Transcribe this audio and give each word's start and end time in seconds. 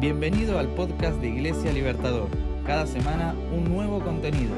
Bienvenido 0.00 0.60
al 0.60 0.68
podcast 0.76 1.20
de 1.20 1.26
Iglesia 1.26 1.72
Libertador. 1.72 2.28
Cada 2.64 2.86
semana 2.86 3.34
un 3.52 3.64
nuevo 3.64 3.98
contenido. 3.98 4.54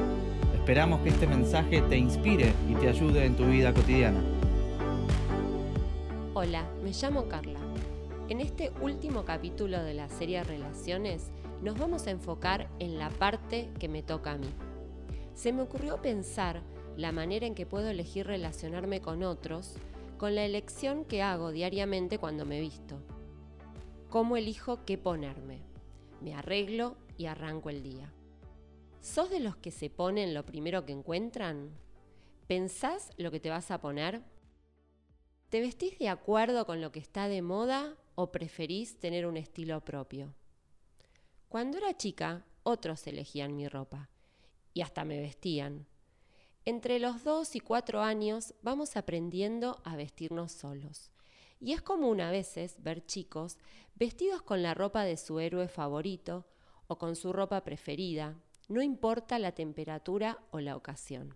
Esperamos 0.53 1.01
que 1.01 1.09
este 1.09 1.25
mensaje 1.25 1.81
te 1.81 1.97
inspire 1.97 2.53
y 2.69 2.75
te 2.75 2.87
ayude 2.87 3.25
en 3.25 3.35
tu 3.35 3.45
vida 3.45 3.73
cotidiana. 3.73 4.21
Hola, 6.35 6.69
me 6.83 6.91
llamo 6.91 7.27
Carla. 7.27 7.59
En 8.29 8.39
este 8.39 8.71
último 8.81 9.25
capítulo 9.25 9.81
de 9.81 9.95
la 9.95 10.09
serie 10.09 10.43
Relaciones 10.43 11.31
nos 11.63 11.75
vamos 11.75 12.05
a 12.05 12.11
enfocar 12.11 12.69
en 12.77 12.99
la 12.99 13.09
parte 13.09 13.71
que 13.79 13.89
me 13.89 14.03
toca 14.03 14.33
a 14.33 14.37
mí. 14.37 14.53
Se 15.33 15.51
me 15.53 15.63
ocurrió 15.63 16.03
pensar 16.03 16.61
la 16.97 17.11
manera 17.11 17.47
en 17.47 17.55
que 17.55 17.65
puedo 17.65 17.89
elegir 17.89 18.27
relacionarme 18.27 19.01
con 19.01 19.23
otros 19.23 19.73
con 20.19 20.35
la 20.35 20.45
elección 20.45 21.03
que 21.03 21.23
hago 21.23 21.51
diariamente 21.51 22.19
cuando 22.19 22.45
me 22.45 22.59
visto. 22.59 22.99
¿Cómo 24.11 24.35
elijo 24.35 24.83
qué 24.83 24.97
ponerme? 24.97 25.61
Me 26.19 26.33
arreglo 26.33 26.97
y 27.17 27.27
arranco 27.27 27.69
el 27.69 27.81
día. 27.81 28.13
¿Sos 28.99 29.29
de 29.29 29.39
los 29.39 29.55
que 29.55 29.71
se 29.71 29.89
ponen 29.89 30.33
lo 30.33 30.45
primero 30.45 30.85
que 30.85 30.91
encuentran? 30.91 31.71
¿Pensás 32.45 33.11
lo 33.15 33.31
que 33.31 33.39
te 33.39 33.49
vas 33.49 33.71
a 33.71 33.79
poner? 33.79 34.21
¿Te 35.47 35.61
vestís 35.61 35.97
de 35.97 36.09
acuerdo 36.09 36.65
con 36.65 36.81
lo 36.81 36.91
que 36.91 36.99
está 36.99 37.29
de 37.29 37.41
moda 37.41 37.95
o 38.15 38.33
preferís 38.33 38.99
tener 38.99 39.25
un 39.25 39.37
estilo 39.37 39.79
propio? 39.79 40.35
Cuando 41.47 41.77
era 41.77 41.95
chica, 41.95 42.45
otros 42.63 43.07
elegían 43.07 43.55
mi 43.55 43.69
ropa 43.69 44.09
y 44.73 44.81
hasta 44.81 45.05
me 45.05 45.21
vestían. 45.21 45.87
Entre 46.65 46.99
los 46.99 47.23
dos 47.23 47.55
y 47.55 47.61
cuatro 47.61 48.01
años 48.01 48.55
vamos 48.61 48.97
aprendiendo 48.97 49.81
a 49.85 49.95
vestirnos 49.95 50.51
solos. 50.51 51.11
Y 51.61 51.73
es 51.73 51.81
común 51.83 52.19
a 52.21 52.31
veces 52.31 52.81
ver 52.81 53.05
chicos 53.05 53.57
vestidos 53.95 54.41
con 54.41 54.63
la 54.63 54.73
ropa 54.73 55.03
de 55.03 55.15
su 55.15 55.39
héroe 55.39 55.67
favorito 55.67 56.47
o 56.87 56.97
con 56.97 57.15
su 57.15 57.31
ropa 57.31 57.63
preferida, 57.63 58.35
no 58.67 58.81
importa 58.81 59.37
la 59.37 59.51
temperatura 59.51 60.39
o 60.49 60.59
la 60.59 60.75
ocasión. 60.75 61.35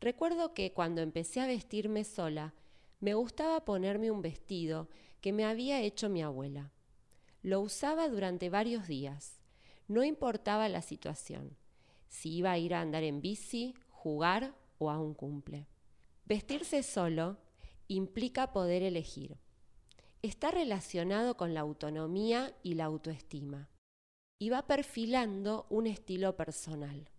Recuerdo 0.00 0.54
que 0.54 0.72
cuando 0.72 1.02
empecé 1.02 1.40
a 1.40 1.46
vestirme 1.46 2.04
sola, 2.04 2.54
me 3.00 3.14
gustaba 3.14 3.64
ponerme 3.64 4.10
un 4.10 4.22
vestido 4.22 4.88
que 5.20 5.32
me 5.32 5.44
había 5.44 5.80
hecho 5.80 6.08
mi 6.08 6.22
abuela. 6.22 6.72
Lo 7.42 7.60
usaba 7.60 8.08
durante 8.08 8.48
varios 8.48 8.86
días. 8.86 9.40
No 9.88 10.04
importaba 10.04 10.68
la 10.68 10.82
situación, 10.82 11.56
si 12.08 12.36
iba 12.36 12.52
a 12.52 12.58
ir 12.58 12.74
a 12.74 12.80
andar 12.80 13.02
en 13.02 13.20
bici, 13.20 13.74
jugar 13.88 14.54
o 14.78 14.88
a 14.88 15.00
un 15.00 15.14
cumple. 15.14 15.66
Vestirse 16.26 16.82
solo 16.82 17.38
implica 17.94 18.52
poder 18.52 18.82
elegir. 18.84 19.36
Está 20.22 20.52
relacionado 20.52 21.36
con 21.36 21.54
la 21.54 21.60
autonomía 21.60 22.54
y 22.62 22.74
la 22.74 22.84
autoestima 22.84 23.68
y 24.38 24.48
va 24.48 24.66
perfilando 24.66 25.66
un 25.70 25.86
estilo 25.86 26.36
personal. 26.36 27.10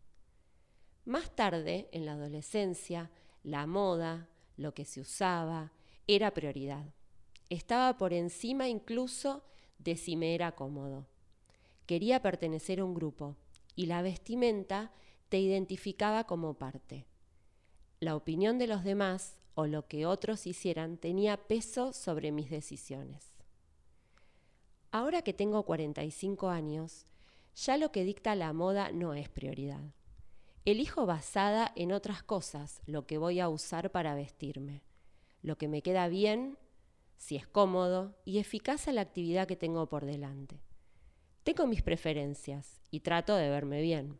Más 1.03 1.35
tarde, 1.35 1.89
en 1.91 2.05
la 2.05 2.13
adolescencia, 2.13 3.11
la 3.43 3.67
moda, 3.67 4.29
lo 4.55 4.73
que 4.73 4.85
se 4.85 5.01
usaba, 5.01 5.73
era 6.07 6.33
prioridad. 6.33 6.93
Estaba 7.49 7.97
por 7.97 8.13
encima 8.13 8.69
incluso 8.69 9.43
de 9.77 9.97
si 9.97 10.15
me 10.15 10.35
era 10.35 10.53
cómodo. 10.53 11.05
Quería 11.85 12.21
pertenecer 12.21 12.79
a 12.79 12.85
un 12.85 12.93
grupo 12.93 13.35
y 13.75 13.87
la 13.87 14.01
vestimenta 14.01 14.93
te 15.27 15.37
identificaba 15.37 16.25
como 16.25 16.53
parte. 16.53 17.05
La 17.99 18.15
opinión 18.15 18.57
de 18.57 18.67
los 18.67 18.85
demás 18.85 19.40
o 19.55 19.67
lo 19.67 19.87
que 19.87 20.05
otros 20.05 20.47
hicieran 20.47 20.97
tenía 20.97 21.37
peso 21.47 21.93
sobre 21.93 22.31
mis 22.31 22.49
decisiones. 22.49 23.33
Ahora 24.91 25.21
que 25.21 25.33
tengo 25.33 25.63
45 25.63 26.49
años, 26.49 27.05
ya 27.55 27.77
lo 27.77 27.91
que 27.91 28.03
dicta 28.03 28.35
la 28.35 28.53
moda 28.53 28.91
no 28.91 29.13
es 29.13 29.29
prioridad. 29.29 29.93
Elijo 30.65 31.05
basada 31.05 31.71
en 31.75 31.91
otras 31.91 32.23
cosas 32.23 32.81
lo 32.85 33.07
que 33.07 33.17
voy 33.17 33.39
a 33.39 33.49
usar 33.49 33.91
para 33.91 34.15
vestirme, 34.15 34.83
lo 35.41 35.57
que 35.57 35.67
me 35.67 35.81
queda 35.81 36.07
bien, 36.07 36.57
si 37.17 37.35
es 37.35 37.47
cómodo 37.47 38.15
y 38.25 38.39
eficaz 38.39 38.87
a 38.87 38.91
la 38.91 39.01
actividad 39.01 39.47
que 39.47 39.55
tengo 39.55 39.87
por 39.87 40.05
delante. 40.05 40.61
Tengo 41.43 41.65
mis 41.67 41.81
preferencias 41.81 42.81
y 42.91 42.99
trato 42.99 43.35
de 43.35 43.49
verme 43.49 43.81
bien. 43.81 44.19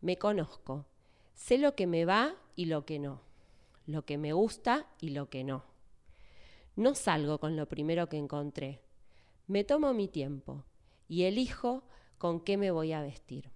Me 0.00 0.18
conozco, 0.18 0.86
sé 1.34 1.56
lo 1.56 1.74
que 1.74 1.86
me 1.86 2.04
va 2.04 2.34
y 2.56 2.66
lo 2.66 2.84
que 2.84 2.98
no 2.98 3.29
lo 3.90 4.04
que 4.04 4.18
me 4.18 4.32
gusta 4.32 4.86
y 5.00 5.10
lo 5.10 5.28
que 5.30 5.44
no. 5.44 5.64
No 6.76 6.94
salgo 6.94 7.38
con 7.38 7.56
lo 7.56 7.68
primero 7.68 8.08
que 8.08 8.16
encontré. 8.16 8.80
Me 9.46 9.64
tomo 9.64 9.92
mi 9.92 10.08
tiempo 10.08 10.64
y 11.08 11.24
elijo 11.24 11.82
con 12.18 12.40
qué 12.40 12.56
me 12.56 12.70
voy 12.70 12.92
a 12.92 13.02
vestir. 13.02 13.50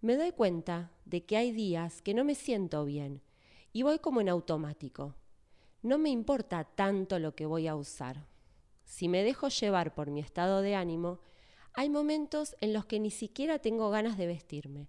Me 0.00 0.16
doy 0.16 0.32
cuenta 0.32 0.92
de 1.04 1.24
que 1.24 1.36
hay 1.36 1.52
días 1.52 2.02
que 2.02 2.14
no 2.14 2.24
me 2.24 2.34
siento 2.34 2.84
bien 2.84 3.22
y 3.72 3.82
voy 3.82 3.98
como 3.98 4.20
en 4.20 4.28
automático. 4.28 5.14
No 5.82 5.98
me 5.98 6.10
importa 6.10 6.64
tanto 6.64 7.18
lo 7.18 7.34
que 7.34 7.46
voy 7.46 7.66
a 7.66 7.76
usar. 7.76 8.26
Si 8.84 9.08
me 9.08 9.22
dejo 9.24 9.48
llevar 9.48 9.94
por 9.94 10.10
mi 10.10 10.20
estado 10.20 10.62
de 10.62 10.74
ánimo, 10.74 11.20
hay 11.74 11.90
momentos 11.90 12.56
en 12.60 12.72
los 12.72 12.86
que 12.86 13.00
ni 13.00 13.10
siquiera 13.10 13.58
tengo 13.58 13.90
ganas 13.90 14.16
de 14.16 14.26
vestirme. 14.26 14.88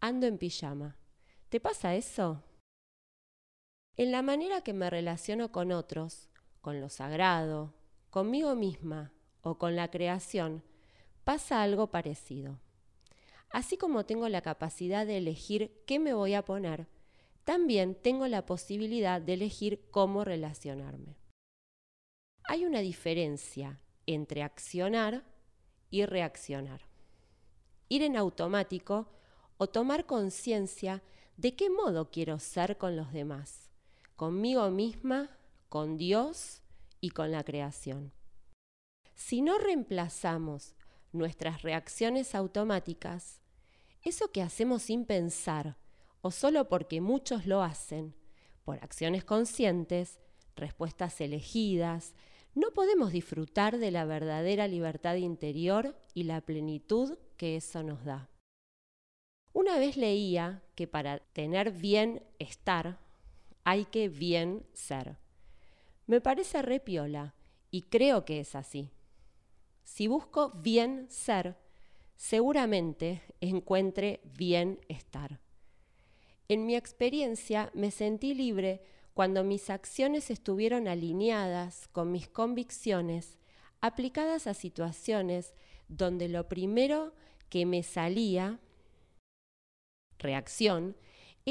Ando 0.00 0.26
en 0.26 0.38
pijama. 0.38 0.96
¿Te 1.48 1.58
pasa 1.60 1.96
eso? 1.96 2.44
En 3.98 4.12
la 4.12 4.22
manera 4.22 4.60
que 4.60 4.72
me 4.72 4.88
relaciono 4.90 5.50
con 5.50 5.72
otros, 5.72 6.28
con 6.60 6.80
lo 6.80 6.88
sagrado, 6.88 7.74
conmigo 8.10 8.54
misma 8.54 9.12
o 9.42 9.58
con 9.58 9.74
la 9.74 9.90
creación, 9.90 10.62
pasa 11.24 11.64
algo 11.64 11.90
parecido. 11.90 12.60
Así 13.50 13.76
como 13.76 14.06
tengo 14.06 14.28
la 14.28 14.40
capacidad 14.40 15.04
de 15.04 15.18
elegir 15.18 15.82
qué 15.84 15.98
me 15.98 16.14
voy 16.14 16.34
a 16.34 16.44
poner, 16.44 16.86
también 17.42 17.96
tengo 17.96 18.28
la 18.28 18.46
posibilidad 18.46 19.20
de 19.20 19.34
elegir 19.34 19.88
cómo 19.90 20.22
relacionarme. 20.22 21.16
Hay 22.44 22.66
una 22.66 22.78
diferencia 22.78 23.80
entre 24.06 24.44
accionar 24.44 25.24
y 25.90 26.06
reaccionar. 26.06 26.82
Ir 27.88 28.04
en 28.04 28.16
automático 28.16 29.08
o 29.56 29.66
tomar 29.66 30.06
conciencia 30.06 31.02
de 31.36 31.56
qué 31.56 31.68
modo 31.68 32.12
quiero 32.12 32.38
ser 32.38 32.78
con 32.78 32.94
los 32.94 33.12
demás 33.12 33.67
conmigo 34.18 34.68
misma, 34.70 35.30
con 35.68 35.96
Dios 35.96 36.60
y 37.00 37.10
con 37.10 37.30
la 37.30 37.44
creación. 37.44 38.12
Si 39.14 39.42
no 39.42 39.58
reemplazamos 39.58 40.74
nuestras 41.12 41.62
reacciones 41.62 42.34
automáticas, 42.34 43.40
eso 44.02 44.32
que 44.32 44.42
hacemos 44.42 44.82
sin 44.82 45.04
pensar 45.04 45.76
o 46.20 46.32
solo 46.32 46.68
porque 46.68 47.00
muchos 47.00 47.46
lo 47.46 47.62
hacen, 47.62 48.16
por 48.64 48.82
acciones 48.82 49.22
conscientes, 49.22 50.18
respuestas 50.56 51.20
elegidas, 51.20 52.16
no 52.56 52.72
podemos 52.72 53.12
disfrutar 53.12 53.78
de 53.78 53.92
la 53.92 54.04
verdadera 54.04 54.66
libertad 54.66 55.14
interior 55.14 55.96
y 56.12 56.24
la 56.24 56.40
plenitud 56.40 57.16
que 57.36 57.54
eso 57.54 57.84
nos 57.84 58.04
da. 58.04 58.28
Una 59.52 59.78
vez 59.78 59.96
leía 59.96 60.64
que 60.74 60.88
para 60.88 61.20
tener 61.20 61.70
bien 61.70 62.24
estar 62.40 63.06
hay 63.68 63.84
que 63.84 64.08
bien 64.08 64.64
ser. 64.72 65.18
Me 66.06 66.22
parece 66.22 66.62
repiola 66.62 67.34
y 67.70 67.82
creo 67.82 68.24
que 68.24 68.40
es 68.40 68.54
así. 68.54 68.90
Si 69.84 70.06
busco 70.06 70.52
bien 70.52 71.06
ser, 71.10 71.54
seguramente 72.16 73.20
encuentre 73.42 74.22
bien 74.24 74.80
estar. 74.88 75.38
En 76.48 76.64
mi 76.64 76.76
experiencia 76.76 77.70
me 77.74 77.90
sentí 77.90 78.32
libre 78.32 78.80
cuando 79.12 79.44
mis 79.44 79.68
acciones 79.68 80.30
estuvieron 80.30 80.88
alineadas 80.88 81.88
con 81.88 82.10
mis 82.10 82.26
convicciones, 82.26 83.36
aplicadas 83.82 84.46
a 84.46 84.54
situaciones 84.54 85.52
donde 85.88 86.30
lo 86.30 86.48
primero 86.48 87.12
que 87.50 87.66
me 87.66 87.82
salía, 87.82 88.60
reacción, 90.18 90.96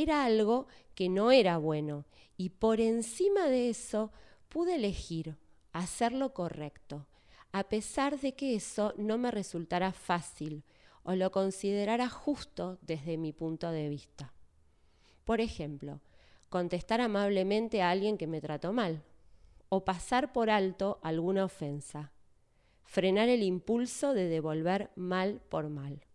era 0.02 0.26
algo 0.26 0.68
que 0.94 1.10
no 1.10 1.32
era 1.32 1.58
bueno 1.58 2.06
y 2.38 2.50
por 2.50 2.80
encima 2.80 3.48
de 3.48 3.70
eso 3.70 4.12
pude 4.48 4.76
elegir 4.76 5.38
hacer 5.74 6.12
lo 6.12 6.34
correcto, 6.34 7.08
a 7.52 7.64
pesar 7.64 8.20
de 8.20 8.36
que 8.36 8.56
eso 8.56 8.94
no 8.98 9.18
me 9.18 9.32
resultara 9.32 9.92
fácil 9.92 10.64
o 11.02 11.16
lo 11.16 11.32
considerara 11.32 12.10
justo 12.10 12.78
desde 12.82 13.18
mi 13.18 13.34
punto 13.34 13.72
de 13.72 13.90
vista. 13.90 14.34
Por 15.24 15.42
ejemplo, 15.42 16.02
contestar 16.50 17.02
amablemente 17.02 17.82
a 17.82 17.90
alguien 17.90 18.18
que 18.18 18.28
me 18.28 18.40
trató 18.40 18.74
mal 18.74 19.04
o 19.70 19.84
pasar 19.84 20.32
por 20.32 20.52
alto 20.52 21.00
alguna 21.02 21.44
ofensa, 21.44 22.12
frenar 22.84 23.30
el 23.30 23.42
impulso 23.42 24.14
de 24.14 24.30
devolver 24.30 24.92
mal 24.96 25.42
por 25.50 25.70
mal. 25.70 26.06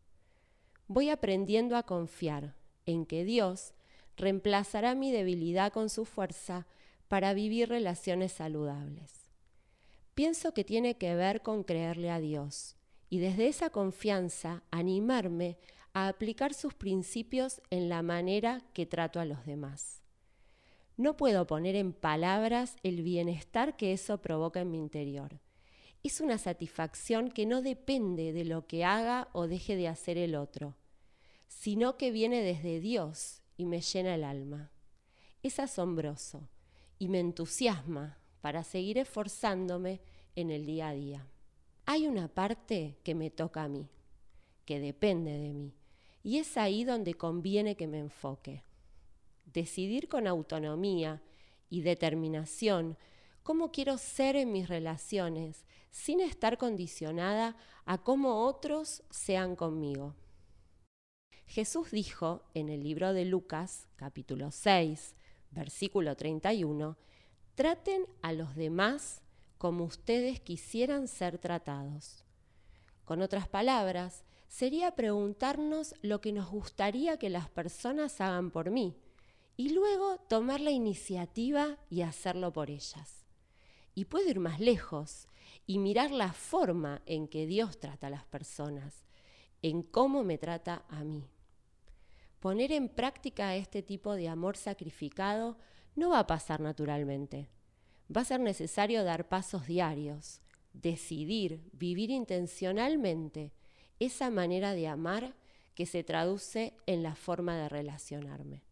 Voy 0.87 1.11
aprendiendo 1.11 1.77
a 1.77 1.83
confiar 1.83 2.62
en 2.87 3.07
que 3.07 3.25
Dios 3.25 3.75
reemplazará 4.17 4.95
mi 4.95 5.11
debilidad 5.11 5.73
con 5.73 5.89
su 5.89 6.05
fuerza 6.05 6.67
para 7.09 7.35
vivir 7.35 7.69
relaciones 7.69 8.33
saludables. 8.33 9.31
Pienso 10.15 10.53
que 10.53 10.65
tiene 10.65 10.97
que 10.99 11.15
ver 11.15 11.43
con 11.43 11.65
creerle 11.65 12.11
a 12.11 12.21
Dios 12.21 12.77
y 13.09 13.19
desde 13.19 13.49
esa 13.49 13.71
confianza 13.71 14.63
animarme 14.71 15.59
a 15.95 16.09
aplicar 16.09 16.55
sus 16.55 16.75
principios 16.75 17.61
en 17.71 17.89
la 17.89 18.03
manera 18.03 18.63
que 18.73 18.87
trato 18.87 19.21
a 19.21 19.25
los 19.25 19.45
demás. 19.45 20.03
No 20.97 21.17
puedo 21.17 21.47
poner 21.47 21.77
en 21.77 21.93
palabras 21.93 22.77
el 22.83 23.03
bienestar 23.03 23.77
que 23.77 23.93
eso 23.93 24.21
provoca 24.21 24.61
en 24.61 24.71
mi 24.71 24.79
interior. 24.79 25.41
Es 26.03 26.21
una 26.21 26.39
satisfacción 26.39 27.31
que 27.31 27.47
no 27.47 27.63
depende 27.63 28.33
de 28.33 28.45
lo 28.45 28.67
que 28.67 28.85
haga 28.85 29.29
o 29.33 29.47
deje 29.47 29.77
de 29.77 29.89
hacer 29.89 30.19
el 30.19 30.35
otro, 30.35 30.75
sino 31.59 31.97
que 31.97 32.11
viene 32.11 32.43
desde 32.43 32.81
Dios 32.81 33.43
y 33.57 33.67
me 33.67 33.81
llena 33.81 34.15
el 34.15 34.25
alma. 34.25 34.73
Es 35.43 35.61
asombroso 35.61 36.49
y 36.99 37.09
me 37.09 37.21
entusiasma 37.21 38.19
para 38.41 38.65
seguir 38.65 38.99
esforzándome 38.99 40.01
en 40.35 40.51
el 40.51 40.67
día 40.67 40.89
a 40.89 40.95
día. 40.95 41.27
Hay 41.87 42.09
una 42.09 42.27
parte 42.27 42.99
que 43.05 43.15
me 43.15 43.31
toca 43.31 43.65
a 43.65 43.69
mí, 43.69 43.89
que 44.65 44.81
depende 44.81 45.39
de 45.39 45.53
mí, 45.53 45.75
y 46.25 46.39
es 46.39 46.57
ahí 46.57 46.85
donde 46.85 47.15
conviene 47.15 47.77
que 47.77 47.87
me 47.87 47.99
enfoque. 47.99 48.65
Decidir 49.45 50.09
con 50.09 50.27
autonomía 50.27 51.23
y 51.71 51.83
determinación 51.83 52.97
cómo 53.43 53.71
quiero 53.71 53.99
ser 53.99 54.37
en 54.37 54.51
mis 54.53 54.69
relaciones, 54.69 55.65
sin 55.91 56.21
estar 56.21 56.59
condicionada 56.59 57.57
a 57.85 57.99
cómo 57.99 58.47
otros 58.47 59.03
sean 59.11 59.55
conmigo. 59.55 60.17
Jesús 61.53 61.91
dijo 61.91 62.41
en 62.55 62.71
el 62.71 62.83
libro 62.83 63.13
de 63.13 63.27
Lucas, 63.27 63.87
capítulo 63.97 64.51
6, 64.51 65.15
versículo 65.51 66.17
31, 66.17 66.97
traten 67.55 68.07
a 68.23 68.33
los 68.33 68.57
demás 68.57 69.21
como 69.59 69.85
ustedes 69.85 70.41
quisieran 70.41 71.09
ser 71.09 71.37
tratados. 71.37 72.25
Con 73.05 73.21
otras 73.21 73.49
palabras, 73.49 74.25
sería 74.49 74.93
preguntarnos 74.93 75.95
lo 76.01 76.23
que 76.23 76.33
nos 76.33 76.51
gustaría 76.51 77.19
que 77.19 77.29
las 77.29 77.51
personas 77.51 78.19
hagan 78.23 78.51
por 78.51 78.71
mí 78.71 78.97
y 79.59 79.75
luego 79.75 80.17
tomar 80.31 80.59
la 80.59 80.71
iniciativa 80.71 81.77
y 81.91 82.01
hacerlo 82.01 82.51
por 82.55 82.71
ellas. 82.71 83.27
Y 83.95 84.07
puedo 84.07 84.27
ir 84.31 84.41
más 84.41 84.59
lejos 84.59 85.29
y 85.67 85.79
mirar 85.79 86.13
la 86.13 86.33
forma 86.33 87.03
en 87.05 87.29
que 87.29 87.47
Dios 87.47 87.79
trata 87.79 88.07
a 88.07 88.11
las 88.11 88.25
personas, 88.25 89.05
en 89.61 89.83
cómo 89.83 90.25
me 90.25 90.39
trata 90.39 90.87
a 90.89 91.05
mí. 91.05 91.29
Poner 92.43 92.73
en 92.73 92.89
práctica 92.89 93.55
este 93.55 93.85
tipo 93.85 94.17
de 94.17 94.29
amor 94.29 94.57
sacrificado 94.57 95.57
no 95.95 96.11
va 96.11 96.19
a 96.19 96.27
pasar 96.27 96.59
naturalmente. 96.59 97.49
Va 98.15 98.23
a 98.23 98.25
ser 98.25 98.41
necesario 98.41 99.05
dar 99.05 99.29
pasos 99.29 99.69
diarios, 99.69 100.41
decidir, 100.73 101.63
vivir 101.73 102.11
intencionalmente 102.11 103.53
esa 104.01 104.29
manera 104.29 104.75
de 104.75 104.89
amar 104.89 105.37
que 105.77 105.87
se 105.87 106.03
traduce 106.03 106.75
en 106.87 107.05
la 107.05 107.15
forma 107.15 107.57
de 107.57 107.69
relacionarme. 107.69 108.65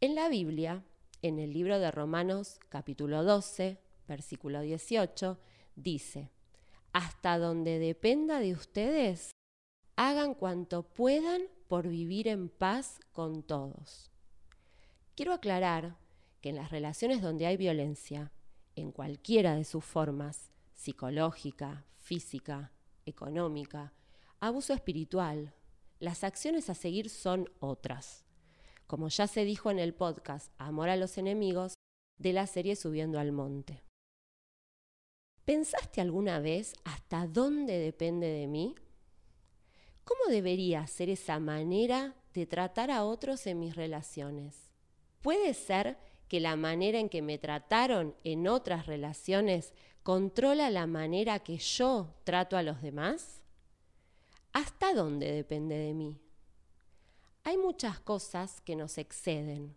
En 0.00 0.16
la 0.16 0.28
Biblia, 0.28 0.82
en 1.22 1.38
el 1.38 1.52
libro 1.52 1.78
de 1.78 1.92
Romanos 1.92 2.58
capítulo 2.68 3.22
12, 3.22 3.78
versículo 4.08 4.60
18, 4.60 5.38
dice, 5.76 6.32
hasta 6.92 7.38
donde 7.38 7.78
dependa 7.78 8.40
de 8.40 8.54
ustedes, 8.54 9.30
hagan 9.94 10.34
cuanto 10.34 10.82
puedan 10.82 11.42
por 11.72 11.88
vivir 11.88 12.28
en 12.28 12.50
paz 12.50 13.00
con 13.12 13.42
todos. 13.42 14.10
Quiero 15.14 15.32
aclarar 15.32 15.96
que 16.42 16.50
en 16.50 16.56
las 16.56 16.70
relaciones 16.70 17.22
donde 17.22 17.46
hay 17.46 17.56
violencia, 17.56 18.30
en 18.76 18.92
cualquiera 18.92 19.56
de 19.56 19.64
sus 19.64 19.82
formas, 19.82 20.52
psicológica, 20.74 21.86
física, 21.96 22.72
económica, 23.06 23.94
abuso 24.38 24.74
espiritual, 24.74 25.54
las 25.98 26.24
acciones 26.24 26.68
a 26.68 26.74
seguir 26.74 27.08
son 27.08 27.48
otras. 27.58 28.26
Como 28.86 29.08
ya 29.08 29.26
se 29.26 29.46
dijo 29.46 29.70
en 29.70 29.78
el 29.78 29.94
podcast 29.94 30.52
Amor 30.58 30.90
a 30.90 30.96
los 30.96 31.16
enemigos 31.16 31.72
de 32.18 32.34
la 32.34 32.46
serie 32.46 32.76
Subiendo 32.76 33.18
al 33.18 33.32
Monte. 33.32 33.82
¿Pensaste 35.46 36.02
alguna 36.02 36.38
vez 36.38 36.74
hasta 36.84 37.26
dónde 37.26 37.78
depende 37.78 38.26
de 38.26 38.46
mí? 38.46 38.74
¿Cómo 40.04 40.20
debería 40.28 40.86
ser 40.86 41.08
esa 41.08 41.38
manera 41.38 42.14
de 42.34 42.46
tratar 42.46 42.90
a 42.90 43.04
otros 43.04 43.46
en 43.46 43.60
mis 43.60 43.76
relaciones? 43.76 44.70
¿Puede 45.20 45.54
ser 45.54 45.96
que 46.28 46.40
la 46.40 46.56
manera 46.56 46.98
en 46.98 47.08
que 47.08 47.22
me 47.22 47.38
trataron 47.38 48.16
en 48.24 48.48
otras 48.48 48.86
relaciones 48.86 49.72
controla 50.02 50.70
la 50.70 50.86
manera 50.86 51.38
que 51.38 51.58
yo 51.58 52.14
trato 52.24 52.56
a 52.56 52.62
los 52.62 52.82
demás? 52.82 53.40
¿Hasta 54.52 54.92
dónde 54.94 55.30
depende 55.30 55.76
de 55.76 55.94
mí? 55.94 56.18
Hay 57.44 57.56
muchas 57.56 58.00
cosas 58.00 58.60
que 58.60 58.76
nos 58.76 58.98
exceden, 58.98 59.76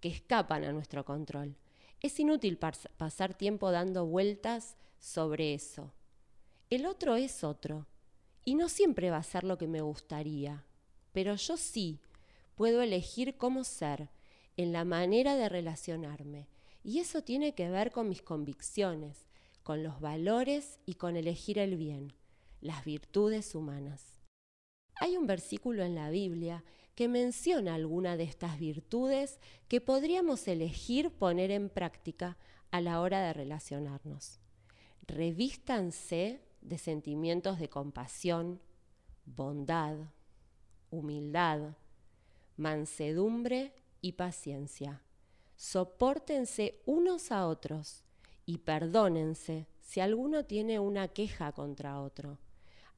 que 0.00 0.08
escapan 0.08 0.64
a 0.64 0.72
nuestro 0.72 1.04
control. 1.04 1.56
Es 2.00 2.18
inútil 2.18 2.58
pasar 2.58 3.34
tiempo 3.34 3.70
dando 3.70 4.06
vueltas 4.06 4.76
sobre 4.98 5.54
eso. 5.54 5.92
El 6.70 6.86
otro 6.86 7.16
es 7.16 7.44
otro, 7.44 7.86
y 8.44 8.54
no 8.54 8.68
siempre 8.68 9.10
va 9.10 9.18
a 9.18 9.22
ser 9.22 9.44
lo 9.44 9.58
que 9.58 9.68
me 9.68 9.80
gustaría, 9.80 10.64
pero 11.12 11.36
yo 11.36 11.56
sí 11.56 12.00
puedo 12.54 12.82
elegir 12.82 13.36
cómo 13.36 13.64
ser 13.64 14.10
en 14.56 14.72
la 14.72 14.84
manera 14.84 15.36
de 15.36 15.48
relacionarme. 15.48 16.48
Y 16.84 16.98
eso 16.98 17.22
tiene 17.22 17.54
que 17.54 17.70
ver 17.70 17.92
con 17.92 18.08
mis 18.08 18.22
convicciones, 18.22 19.28
con 19.62 19.82
los 19.82 20.00
valores 20.00 20.80
y 20.84 20.94
con 20.94 21.16
elegir 21.16 21.58
el 21.58 21.76
bien, 21.76 22.12
las 22.60 22.84
virtudes 22.84 23.54
humanas. 23.54 24.20
Hay 25.00 25.16
un 25.16 25.26
versículo 25.26 25.84
en 25.84 25.94
la 25.94 26.10
Biblia 26.10 26.64
que 26.94 27.08
menciona 27.08 27.74
alguna 27.74 28.16
de 28.16 28.24
estas 28.24 28.58
virtudes 28.58 29.38
que 29.68 29.80
podríamos 29.80 30.46
elegir 30.48 31.10
poner 31.10 31.50
en 31.50 31.70
práctica 31.70 32.36
a 32.70 32.80
la 32.80 33.00
hora 33.00 33.22
de 33.22 33.32
relacionarnos. 33.32 34.40
Revístanse 35.06 36.40
de 36.62 36.78
sentimientos 36.78 37.58
de 37.58 37.68
compasión, 37.68 38.60
bondad, 39.24 39.96
humildad, 40.90 41.76
mansedumbre 42.56 43.72
y 44.00 44.12
paciencia. 44.12 45.02
Sopórtense 45.56 46.80
unos 46.86 47.30
a 47.30 47.46
otros 47.46 48.04
y 48.46 48.58
perdónense 48.58 49.66
si 49.80 50.00
alguno 50.00 50.44
tiene 50.44 50.78
una 50.78 51.08
queja 51.08 51.52
contra 51.52 52.00
otro. 52.00 52.38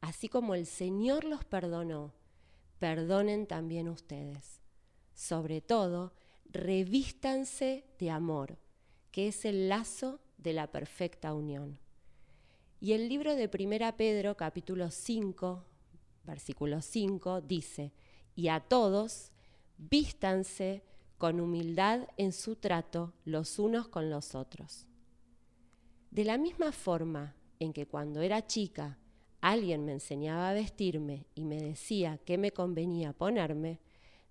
Así 0.01 0.29
como 0.29 0.55
el 0.55 0.67
Señor 0.67 1.25
los 1.25 1.45
perdonó, 1.45 2.13
perdonen 2.79 3.47
también 3.47 3.89
ustedes. 3.89 4.61
Sobre 5.15 5.61
todo, 5.61 6.13
revístanse 6.51 7.85
de 7.99 8.11
amor, 8.11 8.59
que 9.11 9.29
es 9.29 9.45
el 9.45 9.69
lazo 9.69 10.21
de 10.37 10.53
la 10.53 10.71
perfecta 10.71 11.33
unión. 11.35 11.79
Y 12.85 12.93
el 12.93 13.09
libro 13.09 13.35
de 13.35 13.49
Primera 13.49 13.97
Pedro, 13.97 14.37
capítulo 14.37 14.91
5, 14.91 15.65
versículo 16.25 16.83
5, 16.83 17.41
dice, 17.41 17.95
y 18.35 18.49
a 18.49 18.61
todos 18.61 19.33
vístanse 19.79 20.83
con 21.17 21.41
humildad 21.41 22.07
en 22.19 22.33
su 22.33 22.57
trato 22.57 23.15
los 23.25 23.59
unos 23.59 23.89
con 23.89 24.11
los 24.11 24.35
otros. 24.35 24.87
De 26.11 26.25
la 26.25 26.37
misma 26.37 26.73
forma 26.73 27.35
en 27.59 27.73
que 27.73 27.87
cuando 27.87 28.21
era 28.21 28.47
chica 28.47 28.99
alguien 29.41 29.87
me 29.87 29.93
enseñaba 29.93 30.51
a 30.51 30.53
vestirme 30.53 31.25
y 31.35 31.47
me 31.47 31.57
decía 31.57 32.21
qué 32.27 32.37
me 32.37 32.53
convenía 32.53 33.15
ponerme, 33.15 33.81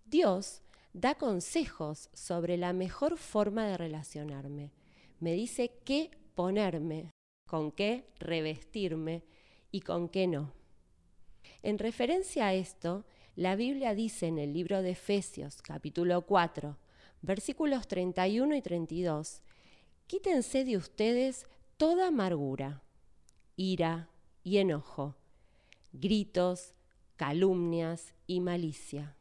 Dios 0.06 0.62
da 0.94 1.16
consejos 1.16 2.12
sobre 2.14 2.58
la 2.58 2.72
mejor 2.72 3.18
forma 3.18 3.66
de 3.66 3.78
relacionarme. 3.78 4.74
Me 5.20 5.34
dice 5.34 5.72
qué 5.84 6.12
ponerme 6.36 7.14
con 7.54 7.72
qué 7.72 8.08
revestirme 8.18 9.22
y 9.70 9.82
con 9.82 10.10
qué 10.10 10.26
no. 10.26 10.52
En 11.62 11.78
referencia 11.78 12.48
a 12.48 12.56
esto, 12.56 13.06
la 13.36 13.56
Biblia 13.56 13.94
dice 13.94 14.26
en 14.26 14.40
el 14.40 14.54
libro 14.54 14.82
de 14.82 14.90
Efesios 14.90 15.62
capítulo 15.62 16.24
4, 16.24 16.80
versículos 17.22 17.88
31 17.88 18.56
y 18.56 18.62
32, 18.64 19.44
quítense 20.08 20.66
de 20.66 20.78
ustedes 20.78 21.46
toda 21.78 22.08
amargura, 22.08 22.82
ira 23.56 24.10
y 24.44 24.58
enojo, 24.58 25.14
gritos, 25.92 26.74
calumnias 27.18 28.16
y 28.26 28.40
malicia. 28.40 29.16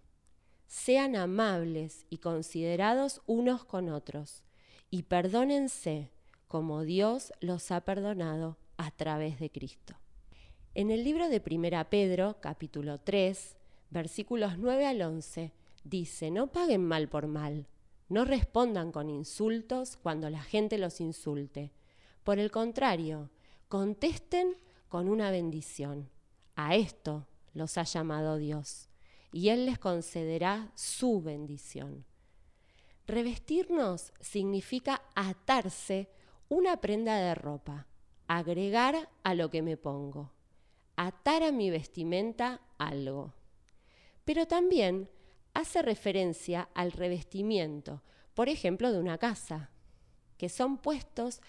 Sean 0.68 1.16
amables 1.16 2.06
y 2.08 2.16
considerados 2.16 3.20
unos 3.26 3.66
con 3.66 3.90
otros, 3.90 4.42
y 4.88 5.02
perdónense 5.02 6.10
como 6.52 6.82
Dios 6.82 7.32
los 7.40 7.70
ha 7.70 7.80
perdonado 7.80 8.58
a 8.76 8.90
través 8.90 9.40
de 9.40 9.50
Cristo. 9.50 9.94
En 10.74 10.90
el 10.90 11.02
libro 11.02 11.30
de 11.30 11.40
Primera 11.40 11.88
Pedro, 11.88 12.36
capítulo 12.42 13.00
3, 13.00 13.56
versículos 13.88 14.58
9 14.58 14.86
al 14.86 15.00
11, 15.00 15.50
dice, 15.82 16.30
no 16.30 16.48
paguen 16.48 16.84
mal 16.84 17.08
por 17.08 17.26
mal, 17.26 17.68
no 18.10 18.26
respondan 18.26 18.92
con 18.92 19.08
insultos 19.08 19.96
cuando 19.96 20.28
la 20.28 20.42
gente 20.42 20.76
los 20.76 21.00
insulte. 21.00 21.72
Por 22.22 22.38
el 22.38 22.50
contrario, 22.50 23.30
contesten 23.68 24.58
con 24.90 25.08
una 25.08 25.30
bendición. 25.30 26.10
A 26.54 26.76
esto 26.76 27.26
los 27.54 27.78
ha 27.78 27.84
llamado 27.84 28.36
Dios, 28.36 28.90
y 29.32 29.48
Él 29.48 29.64
les 29.64 29.78
concederá 29.78 30.70
su 30.74 31.22
bendición. 31.22 32.04
Revestirnos 33.06 34.12
significa 34.20 35.00
atarse 35.14 36.10
una 36.52 36.82
prenda 36.82 37.16
de 37.16 37.34
ropa, 37.34 37.86
agregar 38.26 39.08
a 39.22 39.32
lo 39.32 39.48
que 39.48 39.62
me 39.62 39.78
pongo, 39.78 40.32
atar 40.96 41.42
a 41.42 41.50
mi 41.50 41.70
vestimenta 41.70 42.60
algo. 42.76 43.32
Pero 44.26 44.46
también 44.46 45.08
hace 45.54 45.80
referencia 45.80 46.68
al 46.74 46.92
revestimiento, 46.92 48.02
por 48.34 48.50
ejemplo, 48.50 48.92
de 48.92 48.98
una 48.98 49.16
casa, 49.16 49.70
que 50.36 50.50
son 50.50 50.76
puestos 50.76 51.40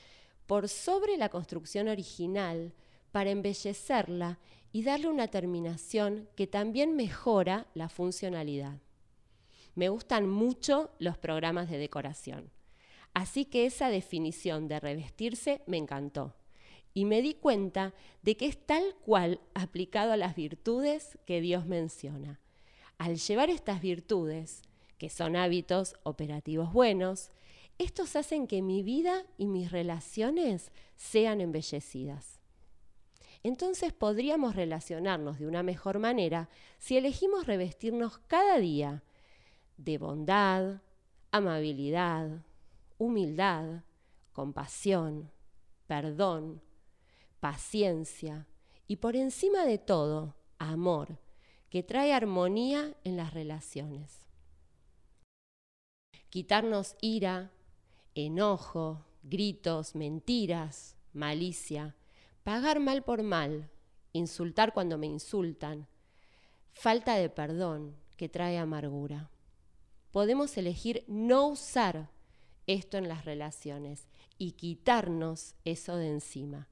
por 0.47 0.69
sobre 0.69 1.17
la 1.17 1.27
construcción 1.27 1.89
original 1.89 2.73
para 3.11 3.31
embellecerla 3.31 4.39
y 4.71 4.83
darle 4.83 5.09
una 5.09 5.27
terminación 5.27 6.29
que 6.37 6.47
también 6.47 6.95
mejora 6.95 7.67
la 7.73 7.89
funcionalidad. 7.89 8.79
Me 9.75 9.89
gustan 9.89 10.29
mucho 10.29 10.91
los 10.97 11.17
programas 11.17 11.69
de 11.69 11.77
decoración, 11.77 12.52
así 13.13 13.45
que 13.45 13.65
esa 13.65 13.89
definición 13.89 14.67
de 14.67 14.79
revestirse 14.79 15.61
me 15.65 15.77
encantó 15.77 16.35
y 16.93 17.05
me 17.05 17.21
di 17.21 17.33
cuenta 17.33 17.93
de 18.21 18.37
que 18.37 18.45
es 18.45 18.57
tal 18.57 18.95
cual 19.05 19.39
aplicado 19.53 20.11
a 20.11 20.17
las 20.17 20.35
virtudes 20.35 21.17
que 21.25 21.41
Dios 21.41 21.65
menciona. 21.65 22.39
Al 22.97 23.17
llevar 23.17 23.49
estas 23.49 23.81
virtudes, 23.81 24.61
que 24.97 25.09
son 25.09 25.35
hábitos 25.35 25.95
operativos 26.03 26.71
buenos, 26.71 27.31
estos 27.79 28.15
hacen 28.15 28.47
que 28.47 28.61
mi 28.61 28.83
vida 28.83 29.25
y 29.37 29.47
mis 29.47 29.71
relaciones 29.71 30.71
sean 30.95 31.41
embellecidas. 31.41 32.39
Entonces 33.41 33.91
podríamos 33.91 34.55
relacionarnos 34.55 35.39
de 35.39 35.47
una 35.47 35.63
mejor 35.63 35.99
manera 35.99 36.49
si 36.79 36.97
elegimos 36.97 37.45
revestirnos 37.45 38.19
cada 38.19 38.57
día 38.59 39.03
de 39.77 39.97
bondad, 39.97 40.81
amabilidad, 41.31 42.45
humildad, 43.03 43.83
compasión, 44.31 45.31
perdón, 45.87 46.61
paciencia 47.39 48.47
y 48.87 48.97
por 48.97 49.15
encima 49.15 49.65
de 49.65 49.77
todo, 49.77 50.35
amor, 50.57 51.19
que 51.69 51.83
trae 51.83 52.13
armonía 52.13 52.95
en 53.03 53.17
las 53.17 53.33
relaciones. 53.33 54.27
Quitarnos 56.29 56.95
ira, 57.01 57.51
enojo, 58.15 59.05
gritos, 59.23 59.95
mentiras, 59.95 60.95
malicia, 61.11 61.95
pagar 62.43 62.79
mal 62.79 63.03
por 63.03 63.23
mal, 63.23 63.69
insultar 64.13 64.73
cuando 64.73 64.97
me 64.97 65.07
insultan, 65.07 65.87
falta 66.71 67.15
de 67.15 67.29
perdón 67.29 67.95
que 68.17 68.29
trae 68.29 68.57
amargura. 68.57 69.29
Podemos 70.11 70.55
elegir 70.57 71.03
no 71.07 71.47
usar 71.47 72.12
esto 72.67 72.97
en 72.97 73.07
las 73.07 73.25
relaciones 73.25 74.07
y 74.37 74.53
quitarnos 74.53 75.55
eso 75.65 75.95
de 75.97 76.09
encima. 76.09 76.67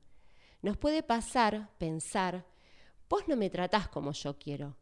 Nos 0.62 0.78
puede 0.78 1.04
pasar 1.04 1.70
pensar, 1.78 2.46
vos 3.10 3.28
no 3.28 3.36
me 3.36 3.50
tratás 3.50 3.88
como 3.88 4.12
yo 4.14 4.38
quiero 4.38 4.78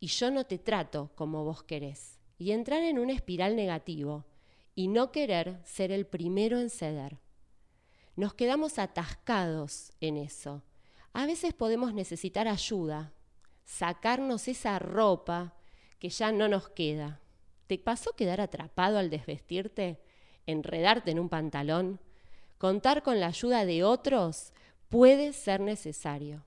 y 0.00 0.08
yo 0.08 0.30
no 0.30 0.44
te 0.44 0.58
trato 0.58 1.12
como 1.14 1.44
vos 1.44 1.62
querés, 1.62 2.18
y 2.36 2.50
entrar 2.50 2.82
en 2.82 2.98
un 2.98 3.08
espiral 3.08 3.54
negativo 3.54 4.26
y 4.74 4.88
no 4.88 5.12
querer 5.12 5.60
ser 5.64 5.92
el 5.92 6.06
primero 6.06 6.58
en 6.58 6.70
ceder. 6.70 7.20
Nos 8.16 8.34
quedamos 8.34 8.78
atascados 8.78 9.92
en 10.00 10.16
eso. 10.16 10.64
A 11.12 11.24
veces 11.26 11.54
podemos 11.54 11.94
necesitar 11.94 12.48
ayuda, 12.48 13.12
sacarnos 13.64 14.48
esa 14.48 14.78
ropa 14.78 15.54
que 15.98 16.08
ya 16.08 16.32
no 16.32 16.48
nos 16.48 16.68
queda. 16.68 17.20
¿Te 17.68 17.78
pasó 17.78 18.16
quedar 18.16 18.40
atrapado 18.40 18.98
al 18.98 19.08
desvestirte? 19.08 20.02
¿Enredarte 20.46 21.10
en 21.10 21.18
un 21.18 21.28
pantalón? 21.28 22.00
Contar 22.58 23.02
con 23.02 23.20
la 23.20 23.28
ayuda 23.28 23.64
de 23.64 23.84
otros 23.84 24.52
puede 24.88 25.32
ser 25.32 25.60
necesario. 25.60 26.44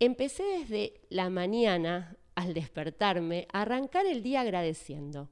Empecé 0.00 0.44
desde 0.44 1.00
la 1.10 1.28
mañana, 1.28 2.16
al 2.34 2.54
despertarme, 2.54 3.48
a 3.52 3.62
arrancar 3.62 4.06
el 4.06 4.22
día 4.22 4.42
agradeciendo, 4.42 5.28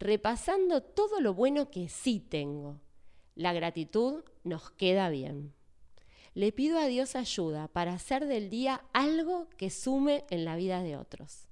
repasando 0.00 0.82
todo 0.82 1.20
lo 1.20 1.32
bueno 1.32 1.70
que 1.70 1.88
sí 1.88 2.18
tengo. 2.18 2.80
La 3.36 3.52
gratitud 3.52 4.24
nos 4.42 4.72
queda 4.72 5.10
bien. 5.10 5.54
Le 6.34 6.50
pido 6.50 6.78
a 6.78 6.86
Dios 6.86 7.14
ayuda 7.14 7.68
para 7.68 7.94
hacer 7.94 8.26
del 8.26 8.50
día 8.50 8.84
algo 8.92 9.48
que 9.56 9.70
sume 9.70 10.24
en 10.30 10.44
la 10.44 10.56
vida 10.56 10.82
de 10.82 10.96
otros. 10.96 11.46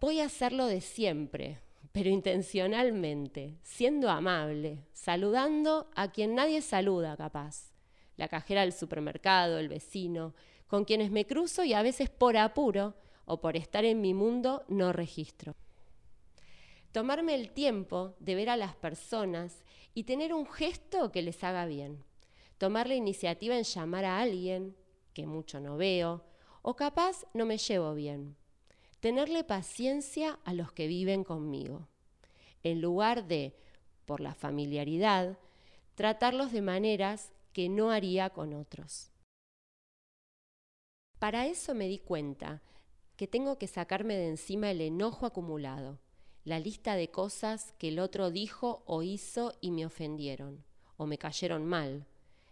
Voy 0.00 0.20
a 0.20 0.24
hacerlo 0.24 0.64
de 0.64 0.80
siempre, 0.80 1.60
pero 1.92 2.08
intencionalmente, 2.08 3.58
siendo 3.62 4.10
amable, 4.10 4.86
saludando 4.92 5.90
a 5.94 6.12
quien 6.12 6.34
nadie 6.34 6.62
saluda 6.62 7.16
capaz, 7.16 7.72
la 8.16 8.28
cajera 8.28 8.60
del 8.60 8.72
supermercado, 8.72 9.58
el 9.58 9.68
vecino, 9.68 10.34
con 10.66 10.84
quienes 10.84 11.10
me 11.10 11.26
cruzo 11.26 11.64
y 11.64 11.72
a 11.72 11.82
veces 11.82 12.08
por 12.08 12.36
apuro 12.36 12.94
o 13.24 13.40
por 13.40 13.56
estar 13.56 13.84
en 13.84 14.00
mi 14.00 14.14
mundo 14.14 14.64
no 14.68 14.92
registro. 14.92 15.56
Tomarme 16.92 17.34
el 17.34 17.50
tiempo 17.50 18.14
de 18.20 18.34
ver 18.34 18.50
a 18.50 18.56
las 18.56 18.74
personas 18.76 19.64
y 19.94 20.04
tener 20.04 20.32
un 20.32 20.46
gesto 20.46 21.10
que 21.10 21.22
les 21.22 21.42
haga 21.42 21.66
bien. 21.66 22.04
Tomar 22.58 22.88
la 22.88 22.94
iniciativa 22.94 23.56
en 23.56 23.64
llamar 23.64 24.04
a 24.04 24.20
alguien 24.20 24.76
que 25.12 25.26
mucho 25.26 25.60
no 25.60 25.76
veo 25.76 26.24
o 26.62 26.76
capaz 26.76 27.24
no 27.32 27.46
me 27.46 27.58
llevo 27.58 27.94
bien 27.94 28.36
tenerle 29.00 29.44
paciencia 29.44 30.38
a 30.44 30.54
los 30.54 30.72
que 30.72 30.86
viven 30.86 31.24
conmigo, 31.24 31.88
en 32.62 32.80
lugar 32.80 33.26
de, 33.26 33.56
por 34.04 34.20
la 34.20 34.34
familiaridad, 34.34 35.38
tratarlos 35.94 36.52
de 36.52 36.62
maneras 36.62 37.32
que 37.52 37.68
no 37.68 37.90
haría 37.90 38.30
con 38.30 38.52
otros. 38.52 39.10
Para 41.18 41.46
eso 41.46 41.74
me 41.74 41.88
di 41.88 41.98
cuenta 41.98 42.62
que 43.16 43.26
tengo 43.26 43.58
que 43.58 43.66
sacarme 43.66 44.16
de 44.16 44.28
encima 44.28 44.70
el 44.70 44.80
enojo 44.80 45.26
acumulado, 45.26 45.98
la 46.44 46.58
lista 46.58 46.94
de 46.94 47.10
cosas 47.10 47.74
que 47.78 47.88
el 47.88 47.98
otro 47.98 48.30
dijo 48.30 48.82
o 48.86 49.02
hizo 49.02 49.52
y 49.60 49.70
me 49.70 49.84
ofendieron, 49.84 50.64
o 50.96 51.06
me 51.06 51.18
cayeron 51.18 51.66
mal, 51.66 52.06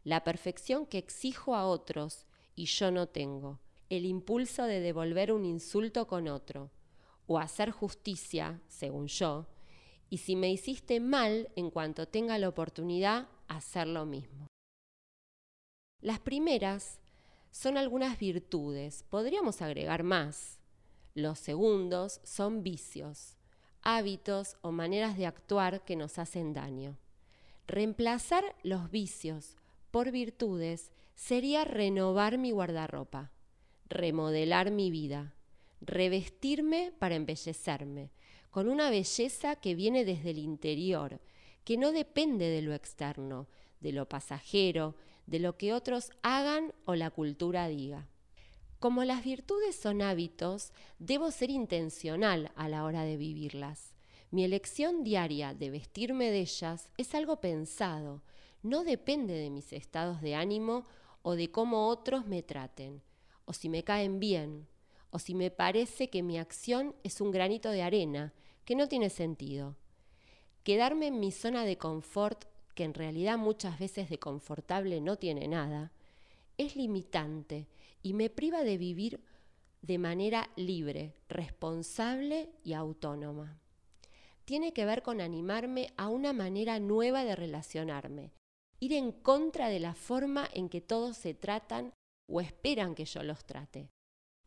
la 0.05 0.25
perfección 0.25 0.87
que 0.87 0.99
exijo 0.99 1.55
a 1.55 1.67
otros 1.67 2.27
y 2.55 2.67
yo 2.67 2.91
no 2.91 3.09
tengo, 3.09 3.61
el 3.91 4.05
impulso 4.05 4.65
de 4.65 4.81
devolver 4.81 5.33
un 5.33 5.45
insulto 5.45 6.07
con 6.07 6.29
otro, 6.29 6.71
o 7.27 7.39
hacer 7.39 7.71
justicia, 7.71 8.61
según 8.69 9.07
yo, 9.07 9.47
y 10.11 10.19
si 10.19 10.37
me 10.37 10.51
hiciste 10.51 11.01
mal, 11.01 11.51
en 11.57 11.71
cuanto 11.71 12.09
tenga 12.09 12.39
la 12.39 12.49
oportunidad, 12.49 13.29
hacer 13.47 13.87
lo 13.87 14.07
mismo. 14.07 14.47
Las 16.01 16.21
primeras 16.21 17.01
son 17.51 17.77
algunas 17.77 18.19
virtudes, 18.19 19.05
podríamos 19.09 19.63
agregar 19.63 20.03
más. 20.03 20.61
Los 21.15 21.39
segundos 21.39 22.21
son 22.25 22.63
vicios, 22.63 23.37
hábitos 23.83 24.57
o 24.63 24.71
maneras 24.71 25.17
de 25.17 25.27
actuar 25.27 25.85
que 25.85 25.97
nos 25.97 26.19
hacen 26.19 26.53
daño. 26.53 26.97
Reemplazar 27.67 28.57
los 28.63 28.91
vicios 28.91 29.57
por 29.91 30.11
virtudes 30.11 30.93
sería 31.15 31.65
renovar 31.65 32.39
mi 32.39 32.53
guardarropa 32.53 33.33
remodelar 33.89 34.71
mi 34.71 34.91
vida, 34.91 35.35
revestirme 35.81 36.93
para 36.99 37.15
embellecerme, 37.15 38.11
con 38.51 38.69
una 38.69 38.91
belleza 38.91 39.57
que 39.57 39.75
viene 39.75 40.05
desde 40.05 40.31
el 40.31 40.39
interior, 40.39 41.21
que 41.65 41.77
no 41.77 41.93
depende 41.93 42.47
de 42.47 42.63
lo 42.63 42.75
externo, 42.75 43.47
de 43.81 43.93
lo 43.93 44.09
pasajero, 44.09 44.97
de 45.27 45.39
lo 45.39 45.57
que 45.57 45.73
otros 45.73 46.11
hagan 46.23 46.73
o 46.85 46.95
la 46.95 47.11
cultura 47.11 47.69
diga. 47.69 48.09
Como 48.79 49.05
las 49.05 49.25
virtudes 49.25 49.77
son 49.77 50.03
hábitos, 50.03 50.73
debo 50.99 51.31
ser 51.31 51.51
intencional 51.51 52.53
a 52.55 52.69
la 52.69 52.85
hora 52.85 53.03
de 53.03 53.17
vivirlas. 53.17 53.95
Mi 54.31 54.45
elección 54.45 55.05
diaria 55.05 55.55
de 55.55 55.71
vestirme 55.71 56.31
de 56.31 56.41
ellas 56.41 56.91
es 56.97 57.15
algo 57.15 57.41
pensado, 57.41 58.23
no 58.63 58.85
depende 58.85 59.35
de 59.35 59.51
mis 59.51 59.73
estados 59.73 60.21
de 60.21 60.35
ánimo 60.35 60.85
o 61.23 61.35
de 61.35 61.51
cómo 61.51 61.89
otros 61.89 62.27
me 62.27 62.43
traten 62.43 63.03
o 63.49 63.55
si 63.55 63.71
me 63.71 63.83
caen 63.83 64.21
bien, 64.21 64.69
o 65.11 65.19
si 65.19 65.35
me 65.35 65.51
parece 65.51 66.11
que 66.11 66.23
mi 66.23 66.37
acción 66.37 66.95
es 67.03 67.23
un 67.23 67.31
granito 67.31 67.71
de 67.71 67.83
arena, 67.83 68.35
que 68.67 68.75
no 68.75 68.89
tiene 68.89 69.09
sentido. 69.09 69.75
Quedarme 70.65 71.07
en 71.07 71.19
mi 71.19 71.33
zona 71.33 71.65
de 71.65 71.79
confort, 71.79 72.45
que 72.75 72.85
en 72.85 72.93
realidad 72.93 73.39
muchas 73.39 73.79
veces 73.79 74.11
de 74.11 74.19
confortable 74.19 75.01
no 75.01 75.17
tiene 75.17 75.49
nada, 75.49 75.93
es 76.59 76.77
limitante 76.77 77.69
y 78.03 78.13
me 78.13 78.29
priva 78.29 78.65
de 78.65 78.77
vivir 78.77 79.25
de 79.81 79.97
manera 79.97 80.51
libre, 80.57 81.15
responsable 81.31 82.51
y 82.63 82.75
autónoma. 82.75 83.59
Tiene 84.45 84.75
que 84.75 84.85
ver 84.85 85.03
con 85.03 85.23
animarme 85.23 85.95
a 85.97 86.09
una 86.09 86.35
manera 86.35 86.81
nueva 86.81 87.25
de 87.25 87.35
relacionarme, 87.35 88.31
ir 88.79 88.93
en 88.93 89.11
contra 89.11 89.71
de 89.71 89.81
la 89.81 89.95
forma 89.95 90.47
en 90.53 90.69
que 90.69 90.83
todos 90.83 91.17
se 91.17 91.33
tratan 91.33 91.95
o 92.29 92.41
esperan 92.41 92.95
que 92.95 93.05
yo 93.05 93.23
los 93.23 93.45
trate. 93.45 93.91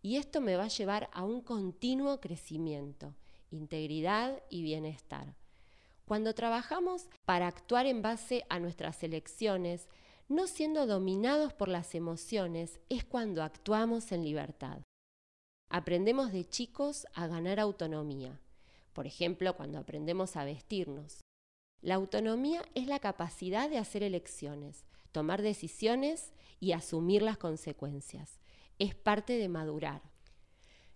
Y 0.02 0.18
esto 0.18 0.40
me 0.40 0.56
va 0.56 0.66
a 0.66 0.70
llevar 0.70 1.10
a 1.14 1.24
un 1.24 1.42
continuo 1.42 2.20
crecimiento, 2.20 3.14
integridad 3.50 4.42
y 4.50 4.64
bienestar. 4.64 5.36
Cuando 6.06 6.34
trabajamos 6.34 7.08
para 7.26 7.48
actuar 7.48 7.86
en 7.86 8.02
base 8.02 8.46
a 8.50 8.60
nuestras 8.60 9.04
elecciones, 9.04 9.88
no 10.28 10.48
siendo 10.48 10.86
dominados 10.88 11.54
por 11.54 11.68
las 11.68 11.94
emociones, 11.94 12.80
es 12.90 13.04
cuando 13.04 13.44
actuamos 13.44 14.12
en 14.12 14.24
libertad. 14.24 14.82
Aprendemos 15.70 16.32
de 16.32 16.46
chicos 16.46 17.06
a 17.14 17.28
ganar 17.28 17.60
autonomía, 17.60 18.40
por 18.94 19.08
ejemplo, 19.08 19.56
cuando 19.56 19.80
aprendemos 19.80 20.36
a 20.36 20.44
vestirnos. 20.44 21.22
La 21.82 21.96
autonomía 21.96 22.62
es 22.76 22.88
la 22.88 23.00
capacidad 23.00 23.70
de 23.70 23.78
hacer 23.78 24.04
elecciones, 24.04 24.86
tomar 25.12 25.42
decisiones 25.42 26.34
y 26.60 26.72
asumir 26.72 27.22
las 27.22 27.38
consecuencias. 27.38 28.40
Es 28.80 28.96
parte 28.96 29.38
de 29.38 29.50
madurar. 29.50 30.02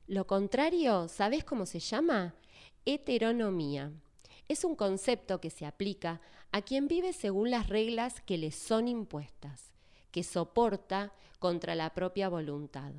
Lo 0.08 0.28
contrario, 0.28 1.08
¿sabes 1.08 1.44
cómo 1.44 1.66
se 1.66 1.80
llama? 1.80 2.36
Heteronomía. 2.86 3.92
Es 4.48 4.64
un 4.64 4.76
concepto 4.76 5.42
que 5.42 5.50
se 5.50 5.66
aplica 5.66 6.22
a 6.52 6.62
quien 6.62 6.88
vive 6.88 7.14
según 7.14 7.50
las 7.50 7.68
reglas 7.68 8.22
que 8.22 8.38
le 8.38 8.52
son 8.52 8.88
impuestas, 8.88 9.72
que 10.12 10.24
soporta 10.24 11.12
contra 11.40 11.76
la 11.76 11.94
propia 11.94 12.30
voluntad. 12.30 12.94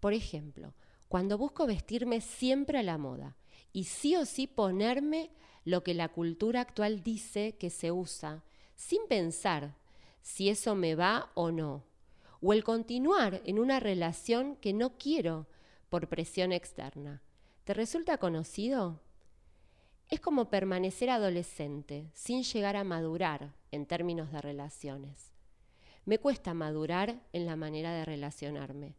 Por 0.00 0.12
ejemplo, 0.12 0.74
cuando 1.08 1.38
busco 1.38 1.66
vestirme 1.66 2.20
siempre 2.20 2.78
a 2.78 2.82
la 2.82 2.98
moda 2.98 3.36
y 3.72 3.84
sí 3.84 4.16
o 4.16 4.24
sí 4.24 4.46
ponerme 4.46 5.30
lo 5.64 5.82
que 5.82 5.94
la 5.94 6.08
cultura 6.08 6.60
actual 6.60 7.02
dice 7.02 7.56
que 7.56 7.70
se 7.70 7.90
usa, 7.90 8.44
sin 8.76 9.06
pensar 9.08 9.74
si 10.26 10.48
eso 10.48 10.74
me 10.74 10.96
va 10.96 11.30
o 11.34 11.52
no, 11.52 11.84
o 12.40 12.52
el 12.52 12.64
continuar 12.64 13.42
en 13.44 13.60
una 13.60 13.78
relación 13.78 14.56
que 14.56 14.72
no 14.72 14.98
quiero 14.98 15.46
por 15.88 16.08
presión 16.08 16.50
externa. 16.50 17.22
¿Te 17.62 17.74
resulta 17.74 18.18
conocido? 18.18 19.00
Es 20.08 20.18
como 20.18 20.50
permanecer 20.50 21.10
adolescente 21.10 22.10
sin 22.12 22.42
llegar 22.42 22.74
a 22.74 22.82
madurar 22.82 23.54
en 23.70 23.86
términos 23.86 24.32
de 24.32 24.42
relaciones. 24.42 25.32
Me 26.04 26.18
cuesta 26.18 26.54
madurar 26.54 27.22
en 27.32 27.46
la 27.46 27.54
manera 27.54 27.94
de 27.94 28.04
relacionarme, 28.04 28.96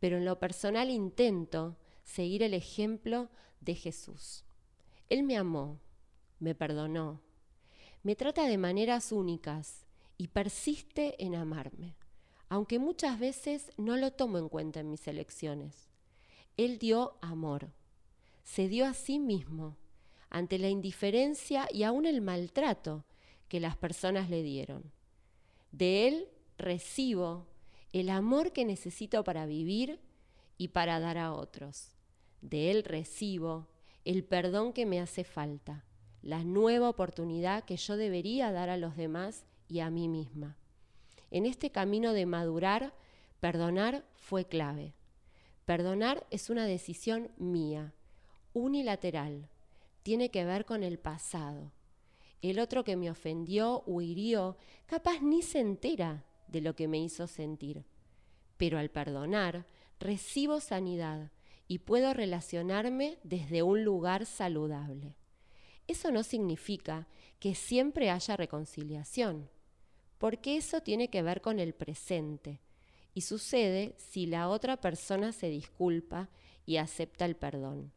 pero 0.00 0.16
en 0.16 0.24
lo 0.24 0.38
personal 0.38 0.88
intento 0.88 1.76
seguir 2.02 2.42
el 2.42 2.54
ejemplo 2.54 3.28
de 3.60 3.74
Jesús. 3.74 4.46
Él 5.10 5.22
me 5.22 5.36
amó, 5.36 5.80
me 6.40 6.54
perdonó, 6.54 7.20
me 8.02 8.16
trata 8.16 8.46
de 8.46 8.56
maneras 8.56 9.12
únicas 9.12 9.84
y 10.18 10.28
persiste 10.28 11.22
en 11.24 11.34
amarme, 11.34 11.94
aunque 12.48 12.78
muchas 12.78 13.18
veces 13.18 13.72
no 13.76 13.96
lo 13.96 14.12
tomo 14.12 14.38
en 14.38 14.48
cuenta 14.48 14.80
en 14.80 14.90
mis 14.90 15.06
elecciones. 15.08 15.88
Él 16.56 16.78
dio 16.78 17.16
amor, 17.22 17.70
se 18.44 18.68
dio 18.68 18.86
a 18.86 18.94
sí 18.94 19.18
mismo 19.18 19.76
ante 20.30 20.58
la 20.58 20.68
indiferencia 20.68 21.68
y 21.70 21.82
aún 21.82 22.06
el 22.06 22.20
maltrato 22.20 23.04
que 23.48 23.60
las 23.60 23.76
personas 23.76 24.30
le 24.30 24.42
dieron. 24.42 24.92
De 25.70 26.08
Él 26.08 26.28
recibo 26.58 27.46
el 27.92 28.10
amor 28.10 28.52
que 28.52 28.64
necesito 28.64 29.24
para 29.24 29.46
vivir 29.46 30.00
y 30.58 30.68
para 30.68 31.00
dar 31.00 31.18
a 31.18 31.32
otros. 31.32 31.94
De 32.40 32.70
Él 32.70 32.84
recibo 32.84 33.68
el 34.04 34.24
perdón 34.24 34.72
que 34.72 34.86
me 34.86 35.00
hace 35.00 35.24
falta 35.24 35.84
la 36.22 36.44
nueva 36.44 36.88
oportunidad 36.88 37.64
que 37.64 37.76
yo 37.76 37.96
debería 37.96 38.52
dar 38.52 38.70
a 38.70 38.76
los 38.76 38.96
demás 38.96 39.44
a 39.80 39.90
mí 39.90 40.08
misma. 40.08 40.56
En 41.30 41.46
este 41.46 41.70
camino 41.70 42.12
de 42.12 42.26
madurar, 42.26 42.94
perdonar 43.40 44.04
fue 44.14 44.44
clave. 44.44 44.94
Perdonar 45.64 46.26
es 46.30 46.50
una 46.50 46.66
decisión 46.66 47.30
mía, 47.38 47.94
unilateral. 48.52 49.48
Tiene 50.02 50.30
que 50.30 50.44
ver 50.44 50.64
con 50.64 50.82
el 50.82 50.98
pasado. 50.98 51.72
El 52.42 52.58
otro 52.58 52.84
que 52.84 52.96
me 52.96 53.10
ofendió 53.10 53.82
o 53.86 54.00
hirió, 54.00 54.56
capaz 54.86 55.22
ni 55.22 55.42
se 55.42 55.60
entera 55.60 56.24
de 56.48 56.60
lo 56.60 56.74
que 56.74 56.88
me 56.88 56.98
hizo 56.98 57.26
sentir. 57.26 57.84
Pero 58.56 58.78
al 58.78 58.90
perdonar, 58.90 59.64
recibo 60.00 60.60
sanidad 60.60 61.30
y 61.68 61.78
puedo 61.78 62.12
relacionarme 62.12 63.18
desde 63.22 63.62
un 63.62 63.84
lugar 63.84 64.26
saludable. 64.26 65.16
Eso 65.86 66.10
no 66.10 66.22
significa 66.22 67.06
que 67.38 67.54
siempre 67.54 68.10
haya 68.10 68.36
reconciliación, 68.36 69.48
porque 70.22 70.56
eso 70.56 70.80
tiene 70.80 71.08
que 71.08 71.20
ver 71.20 71.40
con 71.40 71.58
el 71.58 71.74
presente 71.74 72.60
y 73.12 73.22
sucede 73.22 73.96
si 73.98 74.26
la 74.26 74.48
otra 74.50 74.80
persona 74.80 75.32
se 75.32 75.48
disculpa 75.48 76.28
y 76.64 76.76
acepta 76.76 77.24
el 77.24 77.34
perdón. 77.34 77.92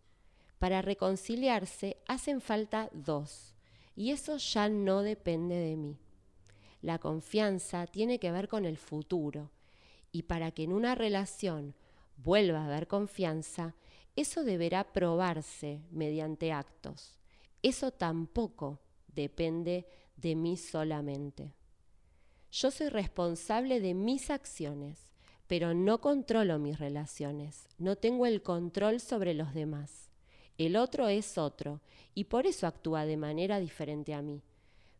Para 0.57 0.81
reconciliarse 0.81 1.97
hacen 2.07 2.41
falta 2.41 2.89
dos, 2.93 3.53
y 3.95 4.09
eso 4.09 4.37
ya 4.37 4.69
no 4.69 5.03
depende 5.03 5.53
de 5.53 5.75
mí. 5.75 5.99
La 6.81 6.97
confianza 6.97 7.85
tiene 7.85 8.17
que 8.17 8.31
ver 8.31 8.47
con 8.47 8.65
el 8.65 8.77
futuro, 8.77 9.51
y 10.11 10.23
para 10.23 10.49
que 10.49 10.63
en 10.63 10.73
una 10.73 10.95
relación 10.95 11.75
vuelva 12.17 12.61
a 12.61 12.65
haber 12.65 12.87
confianza, 12.87 13.75
eso 14.15 14.43
deberá 14.43 14.93
probarse 14.93 15.83
mediante 15.91 16.51
actos. 16.51 17.19
Eso 17.61 17.91
tampoco 17.91 18.79
depende 19.13 19.85
de 20.17 20.35
mí 20.35 20.57
solamente. 20.57 21.53
Yo 22.55 22.71
soy 22.71 22.87
responsable 22.87 23.81
de 23.81 23.93
mis 23.93 24.29
acciones, 24.29 25.11
pero 25.47 25.73
no 25.73 25.99
controlo 25.99 26.57
mis 26.57 26.79
relaciones, 26.79 27.67
no 27.77 27.97
tengo 27.97 28.25
el 28.25 28.41
control 28.41 29.01
sobre 29.01 29.33
los 29.33 29.53
demás. 29.53 30.09
El 30.57 30.77
otro 30.77 31.09
es 31.09 31.37
otro 31.37 31.81
y 32.13 32.25
por 32.25 32.47
eso 32.47 32.65
actúa 32.65 33.05
de 33.05 33.17
manera 33.17 33.59
diferente 33.59 34.13
a 34.13 34.21
mí. 34.21 34.41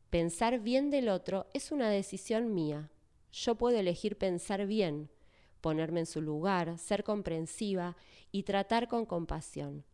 Pensar 0.09 0.59
bien 0.59 0.89
del 0.89 1.07
otro 1.07 1.47
es 1.53 1.71
una 1.71 1.89
decisión 1.89 2.53
mía. 2.53 2.89
Yo 3.31 3.55
puedo 3.55 3.77
elegir 3.77 4.17
pensar 4.17 4.65
bien, 4.65 5.09
ponerme 5.61 6.01
en 6.01 6.05
su 6.07 6.21
lugar, 6.21 6.77
ser 6.77 7.05
comprensiva 7.05 7.95
y 8.33 8.43
tratar 8.43 8.89
con 8.89 9.05
compasión 9.05 9.85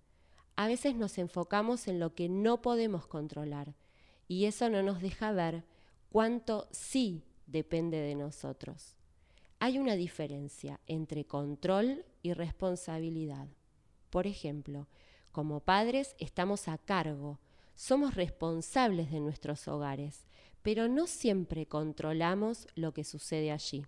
a 0.55 0.67
veces 0.67 0.95
nos 0.95 1.17
enfocamos 1.17 1.87
en 1.87 1.99
lo 1.99 2.13
que 2.13 2.29
no 2.29 2.61
podemos 2.61 3.07
controlar 3.07 3.73
y 4.27 4.45
eso 4.45 4.69
no 4.69 4.83
nos 4.83 5.01
deja 5.01 5.31
ver 5.31 5.63
cuánto 6.11 6.67
sí 6.71 7.23
depende 7.51 7.97
de 7.97 8.15
nosotros. 8.15 8.95
Hay 9.59 9.77
una 9.77 9.95
diferencia 9.95 10.79
entre 10.87 11.25
control 11.25 12.05
y 12.21 12.33
responsabilidad. 12.33 13.47
Por 14.09 14.27
ejemplo, 14.27 14.87
como 15.31 15.59
padres 15.59 16.15
estamos 16.19 16.67
a 16.67 16.77
cargo, 16.77 17.39
somos 17.75 18.15
responsables 18.15 19.11
de 19.11 19.19
nuestros 19.19 19.67
hogares, 19.67 20.25
pero 20.61 20.87
no 20.87 21.07
siempre 21.07 21.65
controlamos 21.65 22.67
lo 22.75 22.93
que 22.93 23.03
sucede 23.03 23.51
allí. 23.51 23.85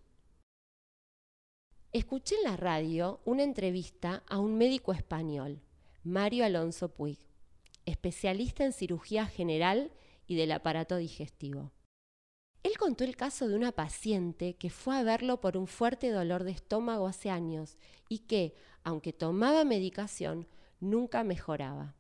Escuché 1.91 2.35
en 2.37 2.43
la 2.43 2.57
radio 2.57 3.19
una 3.25 3.43
entrevista 3.43 4.23
a 4.27 4.39
un 4.39 4.57
médico 4.57 4.93
español 4.93 5.61
Mario 6.03 6.43
Alonso 6.43 6.89
Puig, 6.89 7.19
especialista 7.85 8.65
en 8.65 8.73
cirugía 8.73 9.25
general 9.25 9.91
y 10.27 10.35
del 10.35 10.51
aparato 10.51 10.97
digestivo. 10.97 11.71
Él 12.63 12.77
contó 12.77 13.03
el 13.03 13.15
caso 13.17 13.47
de 13.47 13.55
una 13.55 13.73
paciente 13.73 14.55
que 14.55 14.69
fue 14.69 14.97
a 14.97 15.03
verlo 15.03 15.41
por 15.41 15.57
un 15.57 15.67
fuerte 15.67 16.09
dolor 16.09 16.43
de 16.45 16.51
estómago 16.51 17.07
hace 17.07 17.29
años 17.29 17.77
y 18.07 18.19
que, 18.19 18.55
aunque 18.83 19.11
tomaba 19.11 19.65
medicación, 19.65 20.47
nunca 20.79 21.23
mejoraba. 21.23 21.95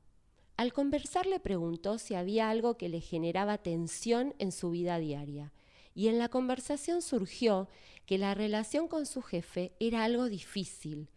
Al 0.55 0.71
conversar 0.71 1.25
le 1.25 1.39
preguntó 1.39 1.97
si 1.97 2.15
había 2.15 2.49
algo 2.49 2.77
que 2.77 2.87
le 2.87 3.01
generaba 3.01 3.57
tensión 3.57 4.35
en 4.39 4.51
su 4.51 4.69
vida 4.69 4.99
diaria, 4.99 5.51
y 5.95 6.07
en 6.07 6.17
la 6.17 6.29
conversación 6.29 7.01
surgió 7.01 7.67
que 8.05 8.17
la 8.17 8.33
relación 8.33 8.87
con 8.87 9.05
su 9.05 9.21
jefe 9.21 9.73
era 9.79 10.03
algo 10.03 10.29
difícil, 10.29 11.09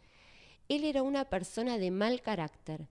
él 0.68 0.85
era 0.85 1.02
una 1.02 1.26
persona 1.26 1.78
de 1.78 1.90
mal 1.90 2.20
carácter, 2.22 2.88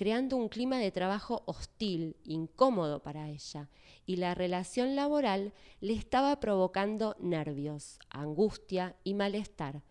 creando 0.00 0.38
un 0.38 0.48
clima 0.48 0.78
de 0.78 0.90
trabajo 0.90 1.42
hostil, 1.44 2.16
incómodo 2.24 3.02
para 3.02 3.28
ella, 3.28 3.68
y 4.06 4.16
la 4.16 4.34
relación 4.34 4.96
laboral 4.96 5.52
le 5.82 5.92
estaba 5.92 6.40
provocando 6.40 7.16
nervios, 7.20 7.98
angustia 8.08 8.96
y 9.04 9.12
malestar. 9.12 9.82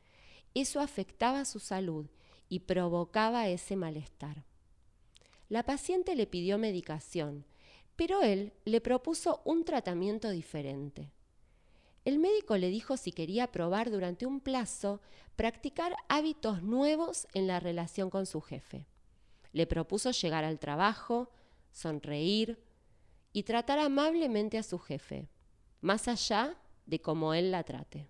Eso 0.56 0.80
afectaba 0.80 1.46
su 1.46 1.60
salud 1.60 2.08
y 2.50 2.62
provocaba 2.62 3.50
ese 3.50 3.76
malestar. 3.76 4.46
La 5.48 5.62
paciente 5.62 6.16
le 6.16 6.26
pidió 6.26 6.58
medicación, 6.58 7.46
pero 7.96 8.24
él 8.24 8.54
le 8.66 8.82
propuso 8.82 9.44
un 9.46 9.64
tratamiento 9.64 10.32
diferente. 10.32 11.12
El 12.04 12.18
médico 12.18 12.58
le 12.58 12.70
dijo 12.70 12.98
si 12.98 13.12
quería 13.12 13.52
probar 13.52 13.92
durante 13.92 14.26
un 14.26 14.40
plazo 14.40 15.02
practicar 15.36 15.96
hábitos 16.08 16.64
nuevos 16.64 17.28
en 17.36 17.46
la 17.46 17.60
relación 17.60 18.10
con 18.10 18.26
su 18.26 18.42
jefe. 18.42 18.88
Le 19.54 19.68
propuso 19.68 20.12
llegar 20.12 20.44
al 20.44 20.60
trabajo, 20.60 21.32
sonreír 21.72 22.60
y 23.34 23.44
tratar 23.44 23.80
amablemente 23.80 24.58
a 24.58 24.64
su 24.64 24.80
jefe, 24.80 25.30
más 25.82 26.08
allá 26.08 26.58
de 26.86 27.02
cómo 27.02 27.34
él 27.34 27.52
la 27.52 27.64
trate. 27.64 28.10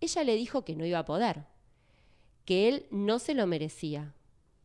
Ella 0.00 0.24
le 0.24 0.36
dijo 0.36 0.64
que 0.64 0.74
no 0.74 0.84
iba 0.84 0.98
a 0.98 1.04
poder, 1.04 1.46
que 2.44 2.68
él 2.68 2.86
no 2.90 3.18
se 3.18 3.34
lo 3.34 3.46
merecía, 3.46 4.14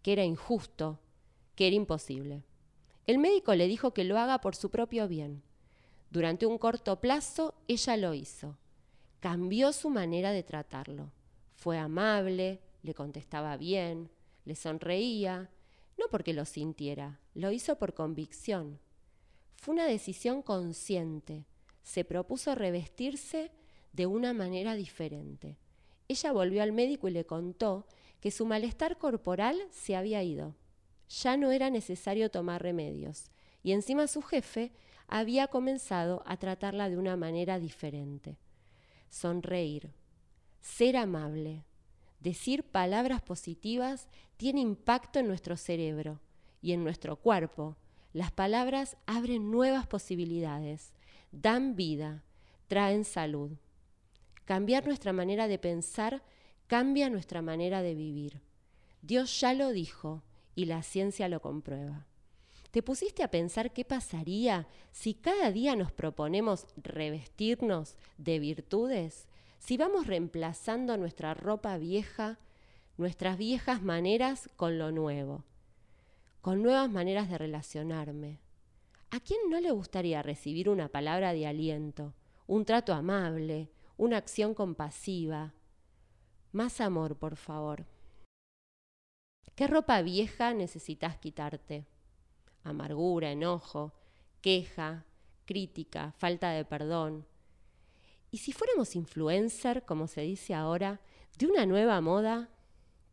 que 0.01 0.13
era 0.13 0.23
injusto, 0.23 0.99
que 1.55 1.67
era 1.67 1.75
imposible. 1.75 2.43
El 3.05 3.19
médico 3.19 3.53
le 3.55 3.67
dijo 3.67 3.93
que 3.93 4.03
lo 4.03 4.17
haga 4.17 4.41
por 4.41 4.55
su 4.55 4.69
propio 4.69 5.07
bien. 5.07 5.43
Durante 6.09 6.45
un 6.45 6.57
corto 6.57 6.99
plazo, 6.99 7.53
ella 7.67 7.97
lo 7.97 8.13
hizo. 8.13 8.57
Cambió 9.19 9.73
su 9.73 9.89
manera 9.89 10.31
de 10.31 10.43
tratarlo. 10.43 11.11
Fue 11.55 11.77
amable, 11.77 12.61
le 12.83 12.93
contestaba 12.93 13.57
bien, 13.57 14.09
le 14.45 14.55
sonreía, 14.55 15.49
no 15.97 16.05
porque 16.11 16.33
lo 16.33 16.45
sintiera, 16.45 17.19
lo 17.33 17.51
hizo 17.51 17.77
por 17.77 17.93
convicción. 17.93 18.79
Fue 19.55 19.73
una 19.73 19.85
decisión 19.85 20.41
consciente. 20.41 21.45
Se 21.83 22.05
propuso 22.05 22.53
revestirse 22.55 23.51
de 23.93 24.05
una 24.05 24.33
manera 24.33 24.75
diferente. 24.75 25.57
Ella 26.07 26.31
volvió 26.31 26.63
al 26.63 26.71
médico 26.71 27.07
y 27.07 27.11
le 27.11 27.25
contó 27.25 27.87
que 28.19 28.31
su 28.31 28.45
malestar 28.45 28.97
corporal 28.97 29.59
se 29.71 29.95
había 29.95 30.23
ido. 30.23 30.55
Ya 31.09 31.37
no 31.37 31.51
era 31.51 31.69
necesario 31.69 32.29
tomar 32.29 32.61
remedios. 32.61 33.31
Y 33.63 33.71
encima 33.71 34.07
su 34.07 34.21
jefe 34.21 34.71
había 35.07 35.47
comenzado 35.47 36.21
a 36.25 36.37
tratarla 36.37 36.89
de 36.89 36.97
una 36.97 37.15
manera 37.15 37.59
diferente. 37.59 38.37
Sonreír, 39.09 39.93
ser 40.59 40.97
amable, 40.97 41.63
decir 42.27 42.63
palabras 42.63 43.21
positivas 43.21 44.09
tiene 44.35 44.59
impacto 44.59 45.19
en 45.19 45.27
nuestro 45.27 45.55
cerebro 45.55 46.19
y 46.61 46.73
en 46.73 46.83
nuestro 46.83 47.15
cuerpo. 47.15 47.77
Las 48.11 48.33
palabras 48.33 48.97
abren 49.05 49.49
nuevas 49.49 49.87
posibilidades, 49.87 50.91
dan 51.31 51.77
vida, 51.77 52.25
traen 52.67 53.05
salud. 53.05 53.51
Cambiar 54.43 54.85
nuestra 54.85 55.13
manera 55.13 55.47
de 55.47 55.57
pensar 55.57 56.21
cambia 56.67 57.09
nuestra 57.09 57.41
manera 57.41 57.81
de 57.81 57.95
vivir. 57.95 58.41
Dios 59.01 59.39
ya 59.39 59.53
lo 59.53 59.71
dijo 59.71 60.21
y 60.53 60.65
la 60.65 60.83
ciencia 60.83 61.29
lo 61.29 61.39
comprueba. 61.41 62.07
¿Te 62.71 62.83
pusiste 62.83 63.23
a 63.23 63.31
pensar 63.31 63.71
qué 63.71 63.85
pasaría 63.85 64.67
si 64.91 65.13
cada 65.13 65.49
día 65.53 65.77
nos 65.77 65.93
proponemos 65.93 66.67
revestirnos 66.75 67.95
de 68.17 68.39
virtudes? 68.39 69.29
Si 69.57 69.77
vamos 69.77 70.07
reemplazando 70.07 70.97
nuestra 70.97 71.33
ropa 71.33 71.77
vieja, 71.77 72.39
nuestras 72.97 73.37
viejas 73.37 73.81
maneras 73.81 74.49
con 74.55 74.77
lo 74.77 74.91
nuevo, 74.91 75.43
con 76.41 76.63
nuevas 76.63 76.89
maneras 76.89 77.29
de 77.29 77.37
relacionarme. 77.37 78.39
¿A 79.11 79.19
quién 79.19 79.39
no 79.49 79.59
le 79.59 79.71
gustaría 79.71 80.21
recibir 80.21 80.69
una 80.69 80.89
palabra 80.89 81.33
de 81.33 81.47
aliento, 81.47 82.13
un 82.47 82.63
trato 82.63 82.93
amable, 82.93 83.69
una 83.97 84.17
acción 84.17 84.53
compasiva. 84.53 85.53
Más 86.51 86.79
amor, 86.79 87.17
por 87.17 87.35
favor. 87.35 87.85
¿Qué 89.55 89.67
ropa 89.67 90.01
vieja 90.01 90.53
necesitas 90.53 91.17
quitarte? 91.17 91.87
Amargura, 92.63 93.31
enojo, 93.31 93.93
queja, 94.41 95.05
crítica, 95.45 96.13
falta 96.17 96.51
de 96.51 96.63
perdón. 96.63 97.25
¿Y 98.37 98.39
si 98.39 98.51
fuéramos 98.51 98.95
influencer, 98.95 99.83
como 99.83 100.05
se 100.05 100.21
dice 100.21 100.53
ahora, 100.53 101.01
de 101.39 101.47
una 101.47 101.65
nueva 101.65 101.99
moda, 102.01 102.51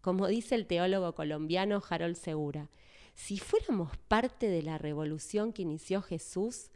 como 0.02 0.26
dice 0.26 0.54
el 0.54 0.66
teólogo 0.66 1.14
colombiano 1.14 1.82
Harold 1.88 2.16
Segura, 2.16 2.68
si 3.14 3.38
fuéramos 3.38 3.96
parte 4.06 4.48
de 4.48 4.60
la 4.60 4.76
revolución 4.76 5.54
que 5.54 5.62
inició 5.62 6.02
Jesús, 6.02 6.70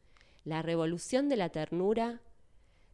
la 0.44 0.62
revolución 0.62 1.28
de 1.28 1.36
la 1.36 1.50
ternura, 1.50 2.22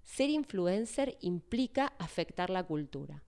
ser 0.03 0.29
influencer 0.29 1.17
implica 1.21 1.93
afectar 2.01 2.51
la 2.51 2.65
cultura. 2.65 3.23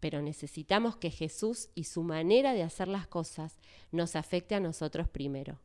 Pero 0.00 0.22
necesitamos 0.22 0.96
que 0.96 1.10
Jesús 1.10 1.68
y 1.74 1.84
su 1.84 2.02
manera 2.02 2.54
de 2.54 2.62
hacer 2.62 2.88
las 2.88 3.06
cosas 3.06 3.58
nos 3.92 4.16
afecte 4.16 4.54
a 4.54 4.60
nosotros 4.60 5.10
primero, 5.10 5.60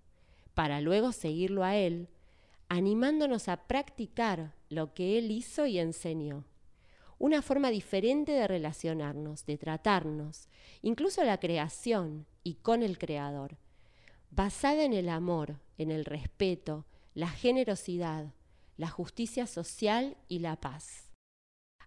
para 0.56 0.82
luego 0.82 1.14
seguirlo 1.14 1.64
a 1.64 1.78
Él, 1.78 2.10
animándonos 2.68 3.48
a 3.48 3.68
practicar 3.68 4.54
lo 4.70 4.94
que 4.94 5.18
Él 5.18 5.32
hizo 5.32 5.66
y 5.66 5.80
enseñó. 5.80 6.46
Una 7.18 7.42
forma 7.42 7.70
diferente 7.70 8.34
de 8.34 8.48
relacionarnos, 8.48 9.46
de 9.46 9.58
tratarnos, 9.58 10.50
incluso 10.82 11.24
la 11.24 11.40
creación 11.40 12.26
y 12.44 12.56
con 12.56 12.84
el 12.84 12.98
Creador, 12.98 13.58
basada 14.32 14.84
en 14.84 14.94
el 14.94 15.10
amor, 15.10 15.60
en 15.78 15.92
el 15.92 16.06
respeto, 16.06 16.86
la 17.14 17.30
generosidad, 17.30 18.34
la 18.78 18.90
justicia 18.90 19.48
social 19.48 20.18
y 20.28 20.40
la 20.40 20.58
paz. 20.58 21.12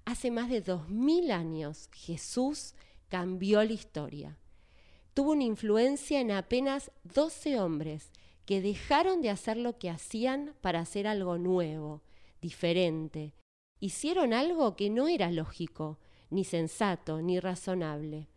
Hace 0.06 0.30
más 0.30 0.48
de 0.48 0.62
dos 0.62 0.88
mil 0.88 1.30
años 1.30 1.90
Jesús 1.92 2.74
cambió 3.08 3.62
la 3.62 3.72
historia. 3.72 4.38
Tuvo 5.12 5.32
una 5.32 5.44
influencia 5.44 6.20
en 6.20 6.30
apenas 6.30 6.90
doce 7.02 7.58
hombres 7.60 8.10
que 8.46 8.62
dejaron 8.62 9.20
de 9.20 9.28
hacer 9.28 9.58
lo 9.58 9.78
que 9.78 9.90
hacían 9.90 10.54
para 10.62 10.80
hacer 10.80 11.06
algo 11.06 11.36
nuevo, 11.36 12.00
diferente. 12.40 13.34
Hicieron 13.80 14.32
algo 14.32 14.76
que 14.76 14.90
no 14.90 15.08
era 15.08 15.30
lógico, 15.30 15.98
ni 16.30 16.44
sensato, 16.44 17.22
ni 17.22 17.40
razonable. 17.40 18.28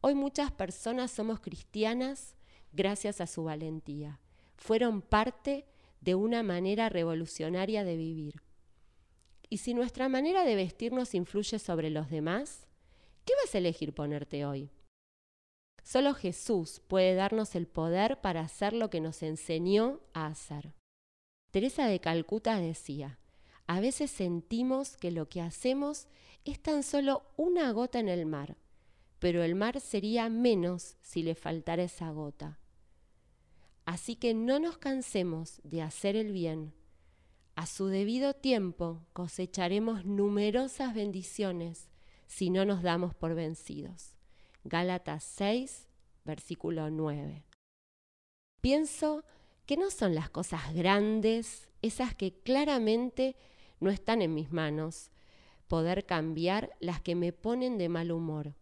Hoy 0.00 0.14
muchas 0.14 0.50
personas 0.50 1.10
somos 1.10 1.40
cristianas 1.40 2.36
gracias 2.72 3.20
a 3.20 3.26
su 3.26 3.44
valentía. 3.44 4.20
Fueron 4.56 5.02
parte 5.02 5.66
de 6.00 6.14
una 6.14 6.42
manera 6.42 6.88
revolucionaria 6.88 7.84
de 7.84 7.96
vivir. 7.96 8.42
Y 9.48 9.58
si 9.58 9.74
nuestra 9.74 10.08
manera 10.08 10.44
de 10.44 10.54
vestirnos 10.54 11.14
influye 11.14 11.58
sobre 11.58 11.90
los 11.90 12.08
demás, 12.10 12.66
¿qué 13.24 13.32
vas 13.44 13.54
a 13.54 13.58
elegir 13.58 13.92
ponerte 13.94 14.44
hoy? 14.44 14.70
Solo 15.82 16.14
Jesús 16.14 16.80
puede 16.86 17.14
darnos 17.14 17.54
el 17.54 17.66
poder 17.66 18.20
para 18.20 18.42
hacer 18.42 18.72
lo 18.72 18.90
que 18.90 19.00
nos 19.00 19.22
enseñó 19.22 20.00
a 20.12 20.26
hacer. 20.26 20.74
Teresa 21.50 21.86
de 21.86 22.00
Calcuta 22.00 22.60
decía, 22.60 23.18
a 23.70 23.78
veces 23.78 24.10
sentimos 24.10 24.96
que 24.96 25.12
lo 25.12 25.28
que 25.28 25.40
hacemos 25.40 26.08
es 26.44 26.60
tan 26.60 26.82
solo 26.82 27.22
una 27.36 27.70
gota 27.70 28.00
en 28.00 28.08
el 28.08 28.26
mar, 28.26 28.56
pero 29.20 29.44
el 29.44 29.54
mar 29.54 29.78
sería 29.78 30.28
menos 30.28 30.96
si 31.02 31.22
le 31.22 31.36
faltara 31.36 31.84
esa 31.84 32.10
gota. 32.10 32.58
Así 33.84 34.16
que 34.16 34.34
no 34.34 34.58
nos 34.58 34.76
cansemos 34.78 35.60
de 35.62 35.82
hacer 35.82 36.16
el 36.16 36.32
bien. 36.32 36.74
A 37.54 37.66
su 37.66 37.86
debido 37.86 38.34
tiempo 38.34 39.06
cosecharemos 39.12 40.04
numerosas 40.04 40.92
bendiciones 40.92 41.88
si 42.26 42.50
no 42.50 42.64
nos 42.64 42.82
damos 42.82 43.14
por 43.14 43.36
vencidos. 43.36 44.16
Gálatas 44.64 45.22
6, 45.22 45.86
versículo 46.24 46.90
9. 46.90 47.44
Pienso 48.60 49.24
que 49.64 49.76
no 49.76 49.92
son 49.92 50.16
las 50.16 50.28
cosas 50.28 50.74
grandes, 50.74 51.68
esas 51.82 52.16
que 52.16 52.34
claramente 52.34 53.36
no 53.80 53.90
están 53.90 54.22
en 54.22 54.34
mis 54.34 54.52
manos, 54.52 55.10
poder 55.66 56.06
cambiar 56.06 56.76
las 56.80 57.00
que 57.00 57.14
me 57.14 57.32
ponen 57.32 57.78
de 57.78 57.88
mal 57.88 58.12
humor 58.12 58.54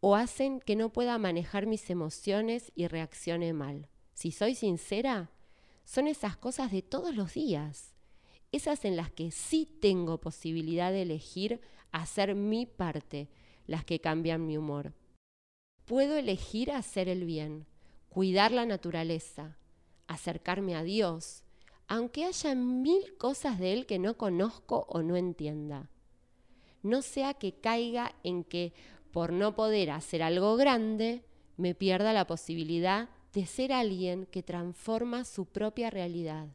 o 0.00 0.16
hacen 0.16 0.60
que 0.60 0.74
no 0.74 0.92
pueda 0.92 1.16
manejar 1.18 1.66
mis 1.66 1.88
emociones 1.88 2.72
y 2.74 2.88
reaccione 2.88 3.52
mal 3.52 3.88
si 4.14 4.30
soy 4.30 4.54
sincera, 4.54 5.30
son 5.84 6.06
esas 6.06 6.36
cosas 6.36 6.70
de 6.70 6.82
todos 6.82 7.14
los 7.14 7.34
días, 7.34 7.94
esas 8.52 8.84
en 8.84 8.96
las 8.96 9.10
que 9.10 9.30
sí 9.30 9.66
tengo 9.80 10.20
posibilidad 10.20 10.92
de 10.92 11.02
elegir 11.02 11.60
hacer 11.90 12.34
mi 12.34 12.66
parte, 12.66 13.28
las 13.66 13.84
que 13.84 14.00
cambian 14.00 14.46
mi 14.46 14.56
humor. 14.56 14.94
Puedo 15.84 16.16
elegir 16.16 16.70
hacer 16.70 17.08
el 17.08 17.24
bien, 17.24 17.66
cuidar 18.08 18.52
la 18.52 18.66
naturaleza, 18.66 19.58
acercarme 20.06 20.76
a 20.76 20.82
Dios, 20.82 21.42
aunque 21.92 22.24
haya 22.24 22.54
mil 22.54 23.18
cosas 23.18 23.58
de 23.58 23.74
Él 23.74 23.84
que 23.84 23.98
no 23.98 24.16
conozco 24.16 24.86
o 24.88 25.02
no 25.02 25.14
entienda. 25.14 25.90
No 26.82 27.02
sea 27.02 27.34
que 27.34 27.52
caiga 27.52 28.14
en 28.24 28.44
que 28.44 28.72
por 29.10 29.30
no 29.30 29.54
poder 29.54 29.90
hacer 29.90 30.22
algo 30.22 30.56
grande, 30.56 31.22
me 31.58 31.74
pierda 31.74 32.14
la 32.14 32.26
posibilidad 32.26 33.10
de 33.34 33.44
ser 33.44 33.74
alguien 33.74 34.24
que 34.24 34.42
transforma 34.42 35.24
su 35.24 35.44
propia 35.44 35.90
realidad 35.90 36.46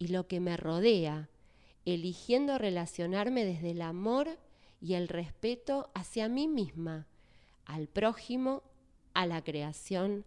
y 0.00 0.08
lo 0.08 0.26
que 0.26 0.40
me 0.40 0.56
rodea, 0.56 1.28
eligiendo 1.84 2.58
relacionarme 2.58 3.44
desde 3.44 3.70
el 3.70 3.82
amor 3.82 4.36
y 4.80 4.94
el 4.94 5.06
respeto 5.06 5.92
hacia 5.94 6.28
mí 6.28 6.48
misma, 6.48 7.06
al 7.66 7.86
prójimo, 7.86 8.64
a 9.14 9.26
la 9.26 9.44
creación 9.44 10.24